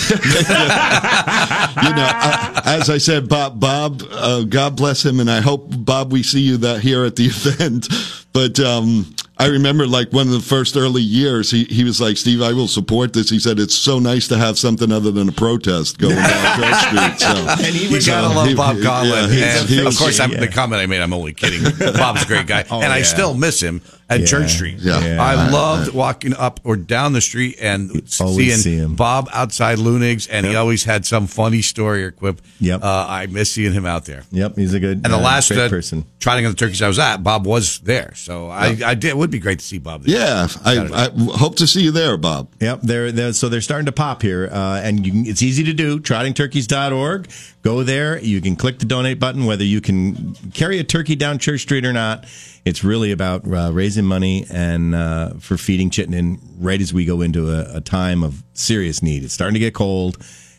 know, 1.95 2.07
uh, 2.13 2.61
as 2.65 2.89
I 2.89 2.97
said, 2.99 3.27
Bob, 3.29 3.59
Bob, 3.59 4.03
uh, 4.11 4.43
God 4.43 4.75
bless 4.75 5.03
him, 5.05 5.19
and 5.19 5.29
I 5.29 5.41
hope 5.41 5.65
Bob, 5.85 6.11
we 6.11 6.23
see 6.23 6.41
you 6.41 6.57
that 6.57 6.81
here 6.81 7.03
at 7.05 7.15
the 7.15 7.25
event. 7.33 7.87
But 8.33 8.59
um, 8.59 9.13
I 9.37 9.47
remember, 9.47 9.85
like 9.87 10.11
one 10.13 10.27
of 10.27 10.33
the 10.33 10.39
first 10.39 10.77
early 10.77 11.01
years, 11.01 11.49
he 11.51 11.63
he 11.65 11.83
was 11.83 11.99
like, 11.99 12.15
"Steve, 12.17 12.41
I 12.41 12.53
will 12.53 12.67
support 12.67 13.11
this." 13.13 13.29
He 13.29 13.39
said, 13.39 13.59
"It's 13.59 13.75
so 13.75 13.99
nice 13.99 14.27
to 14.29 14.37
have 14.37 14.57
something 14.57 14.91
other 14.91 15.11
than 15.11 15.27
a 15.29 15.31
protest 15.33 15.97
going 15.97 16.15
down 16.15 16.59
Church 16.59 16.75
Street." 16.85 17.19
So, 17.19 17.45
And 17.65 17.75
he 17.75 17.87
You 17.87 17.95
was, 17.95 18.05
gotta 18.07 18.27
uh, 18.27 18.35
love 18.35 18.47
he- 18.47 18.55
Bob 18.55 18.75
he- 18.77 18.83
Conlon. 18.83 19.37
yeah, 19.37 19.79
of 19.79 19.85
was- 19.85 19.97
course, 19.97 20.19
I'm, 20.19 20.31
yeah. 20.31 20.39
the 20.41 20.47
comment 20.47 20.81
I 20.81 20.85
made, 20.85 21.01
I'm 21.01 21.13
only 21.13 21.33
kidding. 21.33 21.63
Bob's 21.93 22.23
a 22.23 22.25
great 22.27 22.47
guy. 22.47 22.63
Oh, 22.71 22.81
and 22.81 22.93
I 22.93 23.01
still 23.01 23.33
miss 23.33 23.59
him 23.61 23.81
at 24.11 24.19
Yeah. 24.19 24.25
Church 24.27 24.51
Street. 24.51 24.77
Yeah. 24.79 24.99
Yeah. 25.03 25.23
I 25.23 25.33
I- 25.33 25.49
loved 25.49 25.93
walking 25.93 26.33
up 26.35 26.59
or 26.63 26.75
down 26.75 27.13
the 27.13 27.21
street 27.21 27.57
and 27.61 28.03
seeing 28.07 28.51
see 28.57 28.75
him. 28.75 28.95
Bob 28.95 29.29
outside 29.33 29.79
Leunig's, 29.79 30.27
and 30.27 30.45
he 30.45 30.55
always 30.55 30.83
had 30.83 31.05
some 31.05 31.25
funny 31.27 31.61
story 31.61 32.03
or 32.03 32.11
quip. 32.11 32.41
Yep. 32.59 32.83
Uh, 32.83 33.05
I 33.09 33.25
miss 33.27 33.49
seeing 33.51 33.73
him 33.73 33.85
out 33.85 34.05
there. 34.05 34.23
Yep, 34.31 34.55
he's 34.57 34.73
a 34.73 34.79
good 34.79 35.01
And 35.03 35.13
the 35.13 35.17
uh, 35.17 35.21
last 35.21 35.47
great 35.49 35.59
uh, 35.61 35.69
person. 35.69 36.05
trotting 36.19 36.45
of 36.45 36.51
the 36.51 36.57
turkeys 36.57 36.81
I 36.81 36.87
was 36.87 36.99
at, 36.99 37.23
Bob 37.23 37.47
was 37.47 37.79
there. 37.79 38.13
So 38.15 38.49
I, 38.49 38.77
I 38.85 38.93
did. 38.95 39.05
It 39.05 39.17
would 39.17 39.31
be 39.31 39.39
great 39.39 39.59
to 39.59 39.65
see 39.65 39.79
Bob 39.79 40.03
there. 40.03 40.17
yeah, 40.19 40.47
I, 40.63 41.05
I 41.05 41.09
hope 41.37 41.55
to 41.57 41.67
see 41.67 41.81
you 41.81 41.91
there, 41.91 42.17
Bob. 42.17 42.49
Yep, 42.59 42.81
they're, 42.83 43.11
they're 43.11 43.33
so 43.33 43.49
they're 43.49 43.61
starting 43.61 43.85
to 43.87 43.91
pop 43.91 44.21
here, 44.21 44.49
uh, 44.51 44.81
and 44.83 45.05
you 45.05 45.11
can, 45.11 45.25
it's 45.25 45.41
easy 45.41 45.63
to 45.63 45.73
do. 45.73 45.99
TrottingTurkeys.org. 45.99 47.29
Go 47.61 47.83
there. 47.83 48.19
You 48.19 48.41
can 48.41 48.55
click 48.55 48.79
the 48.79 48.85
donate 48.85 49.19
button. 49.19 49.45
Whether 49.45 49.63
you 49.63 49.81
can 49.81 50.33
carry 50.53 50.79
a 50.79 50.83
turkey 50.83 51.15
down 51.15 51.37
Church 51.37 51.61
Street 51.61 51.85
or 51.85 51.93
not, 51.93 52.25
it's 52.65 52.83
really 52.83 53.11
about 53.11 53.45
uh, 53.45 53.71
raising 53.73 54.05
money 54.05 54.45
and 54.51 54.93
uh, 54.93 55.33
for 55.39 55.57
feeding 55.57 55.89
Chittenden 55.89 56.39
right 56.57 56.79
as 56.79 56.93
we 56.93 57.05
go 57.05 57.21
into 57.21 57.49
a, 57.49 57.77
a 57.77 57.81
time 57.81 58.23
of 58.23 58.43
serious 58.53 59.01
need. 59.01 59.23
It's 59.23 59.33
starting 59.33 59.55
to 59.55 59.59
get 59.59 59.73
cold, 59.73 60.17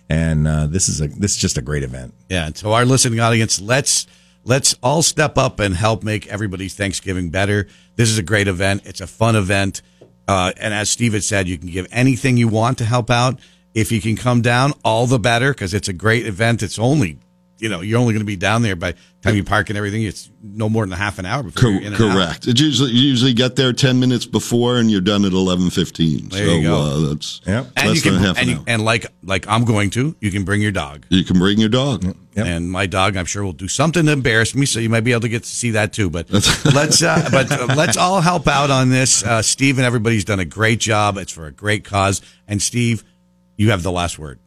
and 0.09 0.49
uh, 0.49 0.66
this 0.66 0.88
is 0.88 1.00
a 1.00 1.09
this 1.09 1.32
is 1.32 1.37
just 1.37 1.59
a 1.59 1.62
great 1.62 1.82
event. 1.82 2.14
Yeah. 2.28 2.50
To 2.50 2.71
our 2.71 2.85
listening 2.85 3.21
audience, 3.21 3.61
let's 3.61 4.06
let's 4.44 4.75
all 4.82 5.02
step 5.02 5.38
up 5.38 5.61
and 5.61 5.75
help 5.75 6.02
make 6.02 6.26
everybody's 6.26 6.75
Thanksgiving 6.75 7.30
better. 7.30 7.68
This 7.97 8.09
is 8.09 8.18
a 8.18 8.23
great 8.23 8.49
event. 8.49 8.82
It's 8.85 9.00
a 9.00 9.06
fun 9.06 9.37
event. 9.37 9.82
Uh, 10.26 10.52
and 10.56 10.73
as 10.73 10.90
Steve 10.90 11.12
had 11.12 11.25
said, 11.25 11.49
you 11.49 11.59
can 11.59 11.68
give 11.68 11.87
anything 11.90 12.37
you 12.37 12.49
want 12.49 12.78
to 12.78 12.85
help 12.85 13.11
out. 13.11 13.38
If 13.75 13.90
you 13.90 14.00
can 14.00 14.16
come 14.16 14.42
down, 14.42 14.73
all 14.85 15.06
the 15.06 15.18
better 15.18 15.52
because 15.52 15.75
it's 15.75 15.88
a 15.88 15.92
great 15.92 16.26
event. 16.26 16.62
It's 16.62 16.78
only, 16.78 17.18
you 17.62 17.69
know, 17.69 17.81
you're 17.81 18.00
only 18.00 18.12
going 18.12 18.21
to 18.23 18.26
be 18.26 18.35
down 18.37 18.62
there 18.62 18.75
by 18.75 18.90
the 18.92 18.99
time 19.23 19.37
you 19.37 19.45
park 19.45 19.71
and 19.71 19.78
everything. 19.78 20.02
It's 20.02 20.28
no 20.42 20.69
more 20.69 20.85
than 20.85 20.92
a 20.92 20.97
half 20.97 21.21
an 21.21 21.26
hour 21.26 21.45
before 21.45 21.62
Co- 21.62 21.69
you're 21.69 21.81
in 21.81 21.95
and 21.95 22.02
out. 22.02 22.12
correct. 22.14 22.49
It 22.49 22.59
usually 22.59 22.90
you 22.90 23.02
usually 23.02 23.33
get 23.35 23.54
there 23.54 23.73
ten 23.73 24.00
minutes 24.00 24.26
before, 24.26 24.78
and 24.78 24.90
you're 24.90 25.00
done 25.00 25.25
at 25.25 25.33
eleven 25.33 25.71
fifteen. 25.71 26.28
There 26.28 26.45
so 26.45 26.52
you 26.54 26.62
go. 26.62 26.76
Uh, 26.81 27.09
that's 27.09 27.40
Yep. 27.47 27.66
And 27.76 27.88
less 27.88 28.04
you 28.04 28.11
can, 28.11 28.21
half 28.21 28.37
and, 28.38 28.49
an 28.49 28.49
you, 28.49 28.57
hour. 28.57 28.64
and 28.66 28.85
like 28.85 29.07
like 29.23 29.47
I'm 29.47 29.64
going 29.64 29.90
to, 29.90 30.16
you 30.21 30.33
can 30.33 30.45
bring 30.45 30.61
your 30.61 30.73
dog. 30.73 31.07
You 31.09 31.25
can 31.25 31.38
bring 31.38 31.59
your 31.61 31.69
dog. 31.69 32.02
Yep. 32.04 32.16
And 32.47 32.73
my 32.73 32.87
dog, 32.87 33.16
I'm 33.16 33.26
sure, 33.26 33.45
will 33.45 33.52
do 33.52 33.69
something 33.69 34.07
to 34.07 34.12
embarrass 34.12 34.54
me, 34.57 34.66
so 34.66 34.81
you 34.81 34.88
might 34.88 35.04
be 35.04 35.12
able 35.12 35.21
to 35.21 35.28
get 35.28 35.45
to 35.45 35.49
see 35.49 35.71
that 35.73 35.92
too. 35.92 36.11
But 36.11 36.31
let's, 36.75 37.02
uh, 37.02 37.29
but 37.31 37.53
uh, 37.53 37.75
let's 37.77 37.96
all 37.96 38.20
help 38.22 38.48
out 38.48 38.70
on 38.70 38.88
this. 38.90 39.22
Uh, 39.22 39.42
Steve 39.42 39.79
and 39.79 39.85
everybody's 39.87 40.25
done 40.25 40.40
a 40.40 40.44
great 40.44 40.81
job. 40.81 41.16
It's 41.18 41.31
for 41.31 41.46
a 41.46 41.53
great 41.53 41.85
cause. 41.85 42.22
And 42.48 42.61
Steve, 42.61 43.05
you 43.57 43.70
have 43.70 43.83
the 43.83 43.92
last 43.92 44.18
word. 44.18 44.40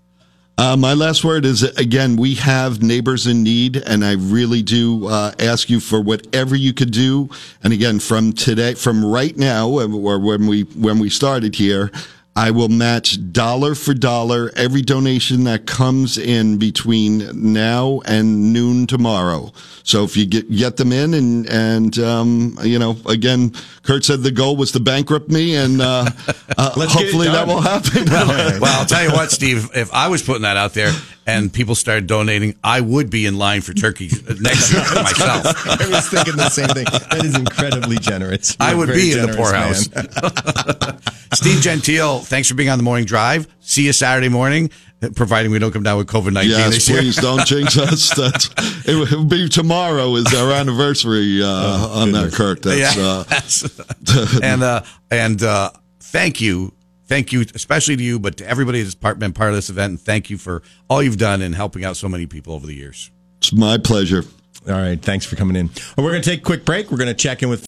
Uh, 0.58 0.78
my 0.78 0.94
last 0.94 1.26
word 1.26 1.44
is 1.44 1.64
again, 1.64 2.16
we 2.16 2.36
have 2.36 2.82
neighbors 2.82 3.28
in 3.28 3.44
need, 3.44 3.76
and 3.76 4.06
I 4.06 4.14
really 4.14 4.62
do 4.62 5.06
uh, 5.08 5.34
ask 5.38 5.70
you 5.70 5.82
for 5.82 6.00
whatever 6.00 6.56
you 6.56 6.74
could 6.74 6.92
do. 6.92 7.30
And 7.62 7.74
again, 7.74 8.00
from 8.00 8.32
today, 8.32 8.74
from 8.76 9.04
right 9.04 9.36
now, 9.36 9.68
or 9.68 10.18
when 10.18 10.48
we 10.48 10.62
when 10.62 11.00
we 11.00 11.10
started 11.10 11.56
here, 11.56 11.92
I 12.38 12.52
will 12.52 12.68
match 12.68 13.32
dollar 13.32 13.76
for 13.76 13.94
dollar 13.94 14.52
every 14.58 14.82
donation 14.82 15.46
that 15.46 15.66
comes 15.66 16.18
in 16.18 16.58
between 16.58 17.54
now 17.54 18.02
and 18.06 18.52
noon 18.52 18.88
tomorrow. 18.88 19.54
So 19.84 20.04
if 20.04 20.18
you 20.18 20.26
get 20.26 20.52
get 20.52 20.76
them 20.76 20.92
in, 20.92 21.14
and 21.14 21.50
and 21.50 21.98
um, 22.00 22.58
you 22.62 22.78
know, 22.78 22.98
again, 23.06 23.54
Kurt 23.84 24.04
said 24.04 24.22
the 24.22 24.32
goal 24.32 24.58
was 24.58 24.74
to 24.74 24.82
bankrupt 24.82 25.30
me, 25.30 25.56
and 25.56 25.80
uh, 25.80 26.10
uh, 26.58 26.74
Let's 26.76 26.94
get 26.94 27.04
it 27.04 27.06
hopefully 27.06 27.28
that 27.28 27.48
will 27.48 27.62
happen. 27.62 28.04
Well, 28.62 28.80
I'll 28.80 28.86
tell 28.86 29.04
you 29.04 29.12
what, 29.12 29.32
Steve, 29.40 29.70
if 29.74 29.94
I 29.94 30.10
was 30.10 30.22
putting 30.22 30.42
that 30.42 30.58
out 30.58 30.74
there 30.74 30.92
and 31.26 31.52
people 31.52 31.76
started 31.76 32.08
donating, 32.08 32.56
I 32.64 32.82
would 32.82 33.10
be 33.10 33.26
in 33.26 33.38
line 33.38 33.62
for 33.62 33.74
turkey 33.74 34.10
next 34.40 34.72
year 34.72 34.82
myself. 34.96 35.46
I 35.68 35.88
was 35.90 36.08
thinking 36.10 36.36
the 36.36 36.50
same 36.50 36.68
thing. 36.68 36.86
That 36.86 37.24
is 37.26 37.38
incredibly 37.38 37.98
generous. 37.98 38.56
You're 38.60 38.70
I 38.70 38.72
a 38.74 38.78
would 38.78 38.90
be 38.90 39.12
in 39.14 39.26
the 39.26 39.36
poorhouse. 39.36 39.90
Steve 41.34 41.62
Gentile, 41.62 42.20
thanks 42.20 42.48
for 42.48 42.56
being 42.56 42.70
on 42.70 42.78
the 42.78 42.84
morning 42.84 43.06
drive. 43.06 43.48
See 43.60 43.86
you 43.86 43.94
Saturday 43.94 44.30
morning, 44.30 44.70
providing 45.16 45.52
we 45.52 45.60
don't 45.60 45.72
come 45.72 45.84
down 45.84 45.98
with 45.98 46.08
COVID 46.08 46.32
19 46.34 46.52
Yes, 46.52 46.70
this 46.74 46.90
year. 46.90 47.00
please 47.00 47.16
don't 47.18 47.46
jinx 47.46 47.78
us. 47.78 48.10
That's 48.16 48.50
it 48.88 49.12
will 49.12 49.26
be 49.26 49.50
tomorrow 49.50 50.16
is 50.16 50.34
our 50.34 50.52
anniversary 50.52 51.42
uh, 51.42 51.48
on 51.48 52.12
that, 52.14 52.32
Kurt. 52.34 52.62
That's, 52.62 52.96
yeah. 53.68 53.84
uh, 54.16 54.40
and 54.44 54.64
uh, 54.64 54.82
and 55.12 55.42
uh, 55.44 55.72
thank 56.00 56.40
you, 56.40 56.74
thank 57.06 57.32
you, 57.32 57.46
especially 57.54 57.96
to 57.98 58.04
you, 58.04 58.20
but 58.20 58.38
to 58.38 58.48
everybody 58.48 58.82
that's 58.82 58.96
part, 58.96 59.20
been 59.20 59.34
part 59.34 59.50
of 59.50 59.56
this 59.56 59.70
event. 59.70 59.92
And 59.92 60.02
thank 60.02 60.30
you 60.30 60.38
for 60.38 60.62
all 60.90 61.02
you've 61.02 61.18
done 61.18 61.42
in 61.42 61.54
helping 61.54 61.86
out 61.86 61.98
so 61.98 62.10
many 62.10 62.26
people 62.26 62.54
over 62.54 62.66
the 62.66 62.76
years. 62.76 63.12
it's 63.40 63.54
my 63.54 63.78
pleasure. 63.78 64.24
All 64.68 64.74
right. 64.74 65.00
Thanks 65.00 65.26
for 65.26 65.36
coming 65.36 65.56
in. 65.56 65.70
Well, 65.96 66.06
we're 66.06 66.12
going 66.12 66.24
to 66.24 66.30
take 66.30 66.40
a 66.40 66.44
quick 66.44 66.66
break. 66.66 66.90
We're 66.90 66.98
going 66.98 67.08
to 67.08 67.14
check 67.14 67.44
in 67.44 67.50
with 67.50 67.62